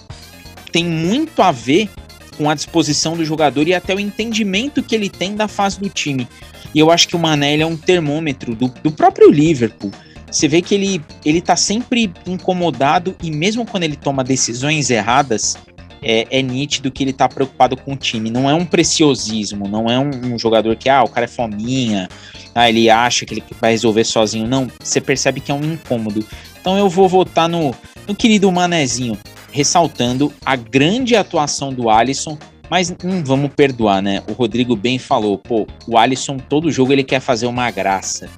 [0.71, 1.89] tem muito a ver
[2.37, 5.89] com a disposição do jogador e até o entendimento que ele tem da fase do
[5.89, 6.25] time.
[6.73, 9.91] E eu acho que o Mané é um termômetro do, do próprio Liverpool.
[10.31, 15.57] Você vê que ele, ele tá sempre incomodado e mesmo quando ele toma decisões erradas,
[16.01, 18.31] é, é, nítido que ele tá preocupado com o time.
[18.31, 22.09] Não é um preciosismo, não é um, um, jogador que, ah, o cara é fominha,
[22.55, 24.47] ah, ele acha que ele vai resolver sozinho.
[24.47, 26.25] Não, você percebe que é um incômodo.
[26.59, 27.75] Então eu vou votar no,
[28.07, 29.17] no querido Manezinho,
[29.51, 32.37] ressaltando a grande atuação do Alisson,
[32.69, 34.23] mas não vamos perdoar, né?
[34.29, 38.29] O Rodrigo bem falou, pô, o Alisson todo jogo ele quer fazer uma graça.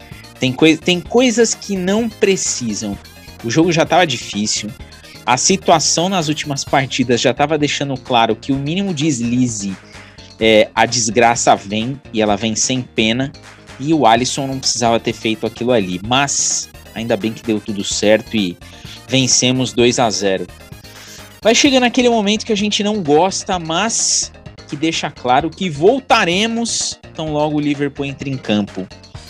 [0.44, 2.98] Tem, coi tem coisas que não precisam.
[3.46, 4.70] O jogo já tava difícil.
[5.26, 9.74] A situação nas últimas partidas já estava deixando claro que o mínimo deslize,
[10.38, 13.32] é, a desgraça vem e ela vem sem pena.
[13.80, 16.02] E o Alisson não precisava ter feito aquilo ali.
[16.06, 18.58] Mas ainda bem que deu tudo certo e
[19.08, 20.46] vencemos 2 a 0.
[21.42, 24.30] Vai chegando aquele momento que a gente não gosta, mas
[24.68, 28.86] que deixa claro que voltaremos tão logo o Liverpool entre em campo.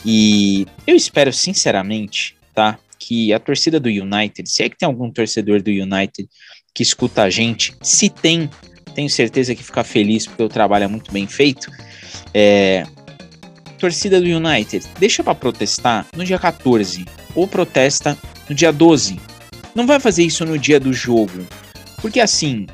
[0.05, 2.77] E eu espero sinceramente, tá?
[2.99, 6.27] Que a torcida do United, se é que tem algum torcedor do United
[6.73, 8.49] que escuta a gente, se tem,
[8.95, 11.69] tenho certeza que fica feliz porque o trabalho é muito bem feito.
[12.33, 12.85] É,
[13.77, 18.17] torcida do United, deixa para protestar no dia 14 ou protesta
[18.49, 19.19] no dia 12.
[19.75, 21.45] Não vai fazer isso no dia do jogo,
[22.01, 22.65] porque assim,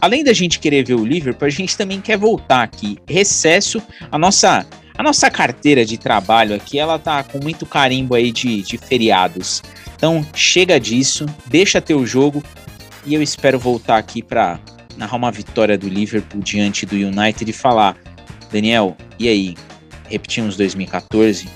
[0.00, 2.98] além da gente querer ver o Liverpool, a gente também quer voltar aqui.
[3.08, 4.66] Recesso, a nossa
[4.98, 9.62] a nossa carteira de trabalho aqui, ela tá com muito carimbo aí de, de feriados.
[9.94, 12.42] Então, chega disso, deixa teu jogo
[13.06, 14.58] e eu espero voltar aqui para
[14.96, 17.96] narrar uma vitória do Liverpool diante do United e falar,
[18.50, 19.56] Daniel, e aí?
[20.08, 21.48] Repetimos 2014.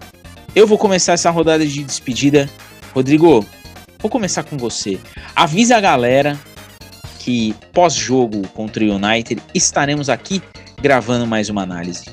[0.55, 2.49] Eu vou começar essa rodada de despedida.
[2.95, 3.45] Rodrigo,
[3.99, 5.01] vou começar com você.
[5.34, 6.38] Avisa a galera
[7.18, 10.40] que pós-jogo contra o United estaremos aqui
[10.80, 12.05] gravando mais uma análise.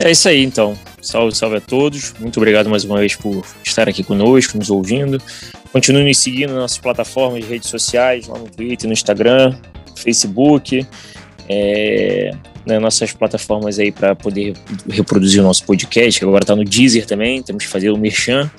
[0.00, 0.78] É isso aí, então.
[1.00, 2.14] Salve, salve a todos.
[2.20, 5.20] Muito obrigado mais uma vez por estar aqui conosco, nos ouvindo.
[5.72, 9.56] Continue nos seguindo nas nossas plataformas de redes sociais, lá no Twitter, no Instagram,
[9.96, 10.86] Facebook,
[11.48, 12.30] é,
[12.64, 14.54] nas nossas plataformas aí para poder
[14.88, 17.42] reproduzir o nosso podcast, que agora está no Deezer também.
[17.42, 18.50] Temos que fazer o merchan,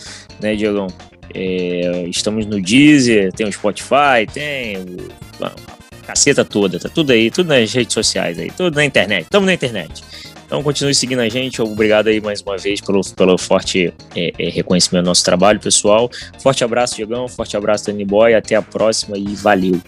[0.41, 0.87] né, Diegão?
[1.33, 5.53] É, estamos no Deezer, tem o Spotify, tem o, a
[6.05, 9.23] caceta toda, tá tudo aí, tudo nas redes sociais aí, tudo na internet.
[9.23, 10.03] Estamos na internet.
[10.49, 11.61] Então continue seguindo a gente.
[11.61, 16.09] Obrigado aí mais uma vez pelo, pelo forte é, é, reconhecimento do nosso trabalho, pessoal.
[16.41, 17.27] Forte abraço, Diegão.
[17.27, 18.33] Forte abraço, Danny Boy.
[18.33, 19.79] Até a próxima e valeu.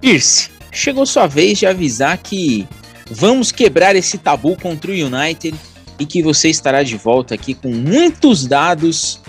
[0.00, 2.68] Pierce, chegou sua vez de avisar que
[3.10, 5.58] vamos quebrar esse tabu contra o United
[5.98, 9.20] e que você estará de volta aqui com muitos dados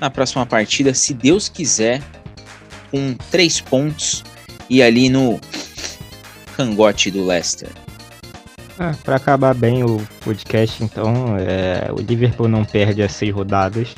[0.00, 2.02] na próxima partida, se Deus quiser,
[2.90, 4.24] com três pontos
[4.70, 5.38] e ali no
[6.56, 7.83] cangote do Leicester.
[8.78, 13.94] Ah, para acabar bem o podcast, então, é, o Liverpool não perde as seis rodadas.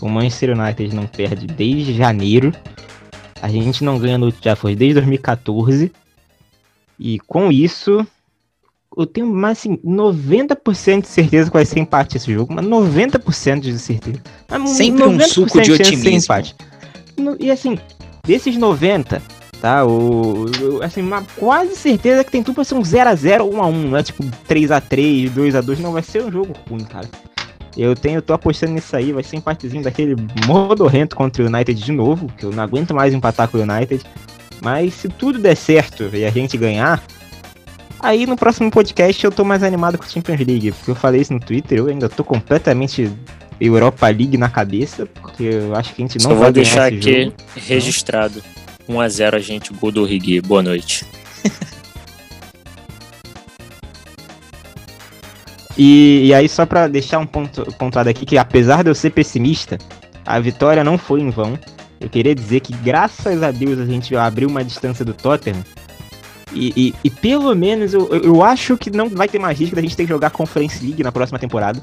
[0.00, 2.52] O Manchester United não perde desde janeiro.
[3.42, 5.92] A gente não ganha no Trafford desde 2014.
[6.98, 8.06] E com isso,
[8.96, 12.54] eu tenho mais assim, 90% de certeza que vai ser empate esse jogo.
[12.54, 14.22] Mas 90% de certeza.
[14.48, 16.34] Mas Sempre um suco de otimismo.
[17.38, 17.78] E assim,
[18.24, 19.22] desses 90,
[19.60, 19.84] tá?
[19.84, 23.72] O, o, assim, uma quase certeza que tem tudo pra ser um 0x0 ou 1x1,
[23.72, 27.08] não é tipo 3x3, 2x2, não, vai ser um jogo ruim, cara.
[27.76, 30.16] Eu tenho, tô apostando nisso aí, vai ser um empatezinho daquele
[30.46, 34.02] modorrento contra o United de novo, que eu não aguento mais empatar com o United.
[34.62, 37.02] Mas se tudo der certo e a gente ganhar,
[37.98, 41.22] Aí no próximo podcast eu tô mais animado com o Champions League, porque eu falei
[41.22, 43.10] isso no Twitter, eu ainda tô completamente
[43.60, 46.86] Europa League na cabeça, porque eu acho que a gente não Só vai vou deixar
[46.86, 47.36] aqui jogo.
[47.56, 48.42] registrado.
[48.88, 50.40] 1x0 a gente, gol do Rigui.
[50.40, 51.04] Boa noite.
[55.78, 59.10] E, e aí, só pra deixar um ponto, pontuado aqui, que apesar de eu ser
[59.10, 59.76] pessimista,
[60.24, 61.58] a vitória não foi em vão.
[62.00, 65.62] Eu queria dizer que, graças a Deus, a gente abriu uma distância do Tottenham.
[66.52, 69.76] E, e- e pelo menos eu, eu- eu acho que não vai ter mais risco
[69.76, 71.82] da gente ter que jogar Conference League na próxima temporada.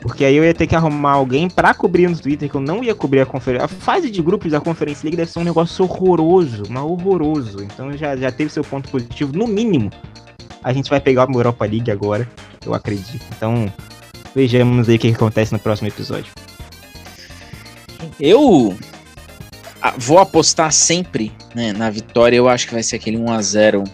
[0.00, 2.82] Porque aí eu ia ter que arrumar alguém pra cobrir no Twitter, que eu não
[2.82, 3.64] ia cobrir a conferência.
[3.64, 7.62] A fase de grupos da Conference League deve ser um negócio horroroso, mas horroroso.
[7.62, 9.36] Então já, já teve seu ponto positivo.
[9.36, 9.90] No mínimo,
[10.62, 12.28] a gente vai pegar uma Europa League agora,
[12.64, 13.24] eu acredito.
[13.36, 13.72] Então,
[14.34, 16.32] vejamos aí o que que acontece no próximo episódio.
[18.20, 18.76] Eu
[19.80, 22.36] ah, vou apostar sempre né, na vitória.
[22.36, 23.84] Eu acho que vai ser aquele 1 a 0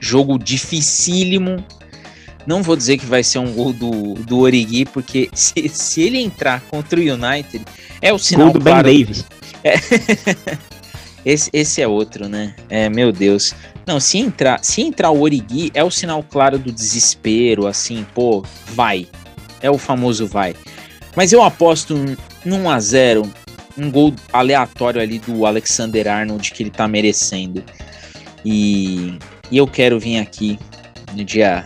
[0.00, 1.64] Jogo dificílimo.
[2.46, 6.18] Não vou dizer que vai ser um gol do, do Origi, porque se, se ele
[6.18, 7.64] entrar contra o United,
[8.00, 8.88] é o sinal Gol do Ben claro.
[8.88, 9.24] Davis.
[11.26, 12.54] Esse, esse é outro, né?
[12.70, 13.52] É, meu Deus.
[13.84, 18.44] Não, se entrar, se entrar o Origi, é o sinal claro do desespero, assim, pô,
[18.68, 19.08] vai.
[19.60, 20.54] É o famoso vai.
[21.16, 23.32] Mas eu aposto num- num 1 a 0
[23.76, 27.60] um gol aleatório ali do Alexander Arnold que ele tá merecendo.
[28.44, 29.18] E,
[29.50, 30.56] e eu quero vir aqui
[31.12, 31.64] no dia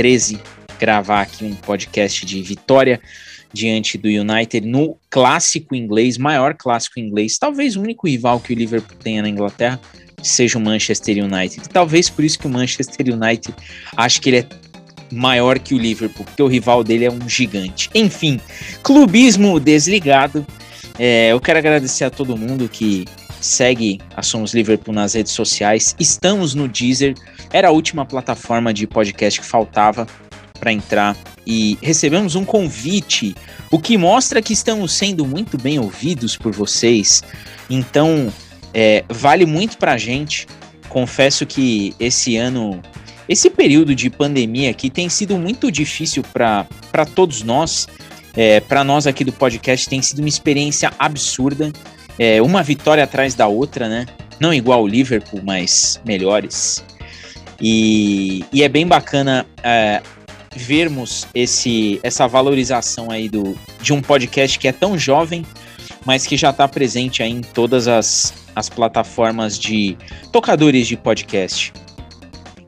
[0.00, 0.40] 13
[0.78, 2.98] gravar aqui um podcast de vitória
[3.52, 8.56] diante do United no clássico inglês, maior clássico inglês, talvez o único rival que o
[8.56, 9.78] Liverpool tenha na Inglaterra
[10.22, 11.68] seja o Manchester United.
[11.68, 13.54] Talvez por isso que o Manchester United
[13.94, 14.46] acho que ele é
[15.12, 17.90] maior que o Liverpool, porque o rival dele é um gigante.
[17.94, 18.40] Enfim,
[18.82, 20.46] clubismo desligado.
[20.98, 23.04] É, eu quero agradecer a todo mundo que
[23.40, 25.94] segue a Somos Liverpool nas redes sociais.
[25.98, 27.14] Estamos no Deezer.
[27.52, 30.06] Era a última plataforma de podcast que faltava
[30.58, 33.34] para entrar e recebemos um convite,
[33.70, 37.22] o que mostra que estamos sendo muito bem ouvidos por vocês.
[37.68, 38.32] Então,
[38.74, 40.46] é, vale muito pra gente.
[40.88, 42.80] Confesso que esse ano,
[43.28, 46.66] esse período de pandemia aqui tem sido muito difícil para
[47.14, 47.88] todos nós.
[48.36, 51.72] É, para nós aqui do podcast tem sido uma experiência absurda.
[52.22, 54.04] É, uma vitória atrás da outra, né?
[54.38, 56.84] Não igual o Liverpool, mas melhores.
[57.58, 60.02] E, e é bem bacana é,
[60.54, 65.46] vermos esse, essa valorização aí do, de um podcast que é tão jovem,
[66.04, 69.96] mas que já está presente aí em todas as, as plataformas de
[70.30, 71.72] tocadores de podcast.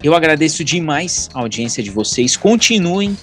[0.03, 2.39] Eu agradeço demais a audiência de vocês.
[2.39, 3.15] Continuem,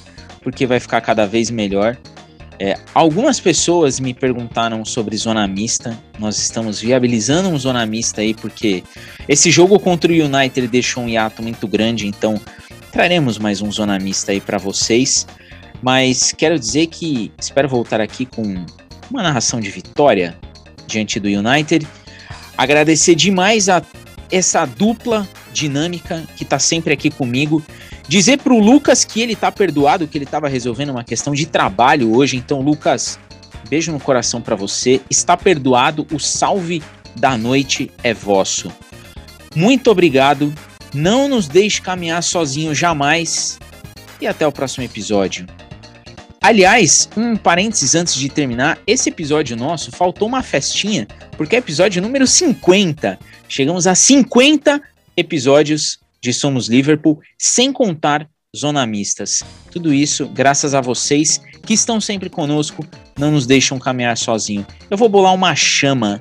[0.43, 1.97] porque vai ficar cada vez melhor.
[2.59, 5.97] É, algumas pessoas me perguntaram sobre zona mista.
[6.19, 8.83] Nós estamos viabilizando um zona mista aí, porque
[9.29, 12.39] esse jogo contra o United deixou um hiato muito grande, então
[12.91, 15.25] traremos mais um zona mista aí para vocês.
[15.81, 18.43] Mas quero dizer que espero voltar aqui com
[19.09, 20.37] uma narração de vitória
[20.85, 21.87] diante do United.
[22.57, 23.81] Agradecer demais a
[24.29, 27.63] essa dupla dinâmica que tá sempre aqui comigo.
[28.09, 32.11] Dizer pro Lucas que ele tá perdoado, que ele tava resolvendo uma questão de trabalho
[32.11, 32.37] hoje.
[32.37, 33.19] Então, Lucas,
[33.69, 34.99] beijo no coração para você.
[35.11, 36.07] Está perdoado.
[36.11, 36.81] O salve
[37.15, 38.71] da noite é vosso.
[39.55, 40.51] Muito obrigado.
[40.91, 43.59] Não nos deixe caminhar sozinho jamais.
[44.19, 45.45] E até o próximo episódio.
[46.41, 51.07] Aliás, um parênteses antes de terminar, esse episódio nosso faltou uma festinha,
[51.37, 53.19] porque é episódio número 50.
[53.47, 54.81] Chegamos a 50
[55.15, 59.43] episódios de Somos Liverpool, sem contar zonamistas.
[59.71, 62.85] Tudo isso graças a vocês que estão sempre conosco,
[63.17, 64.65] não nos deixam caminhar sozinho.
[64.89, 66.19] Eu vou bolar uma chama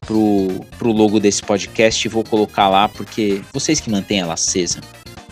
[0.00, 4.80] pro, pro logo desse podcast e vou colocar lá, porque vocês que mantêm ela acesa.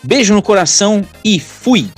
[0.02, 1.90] Beijo no coração e fui!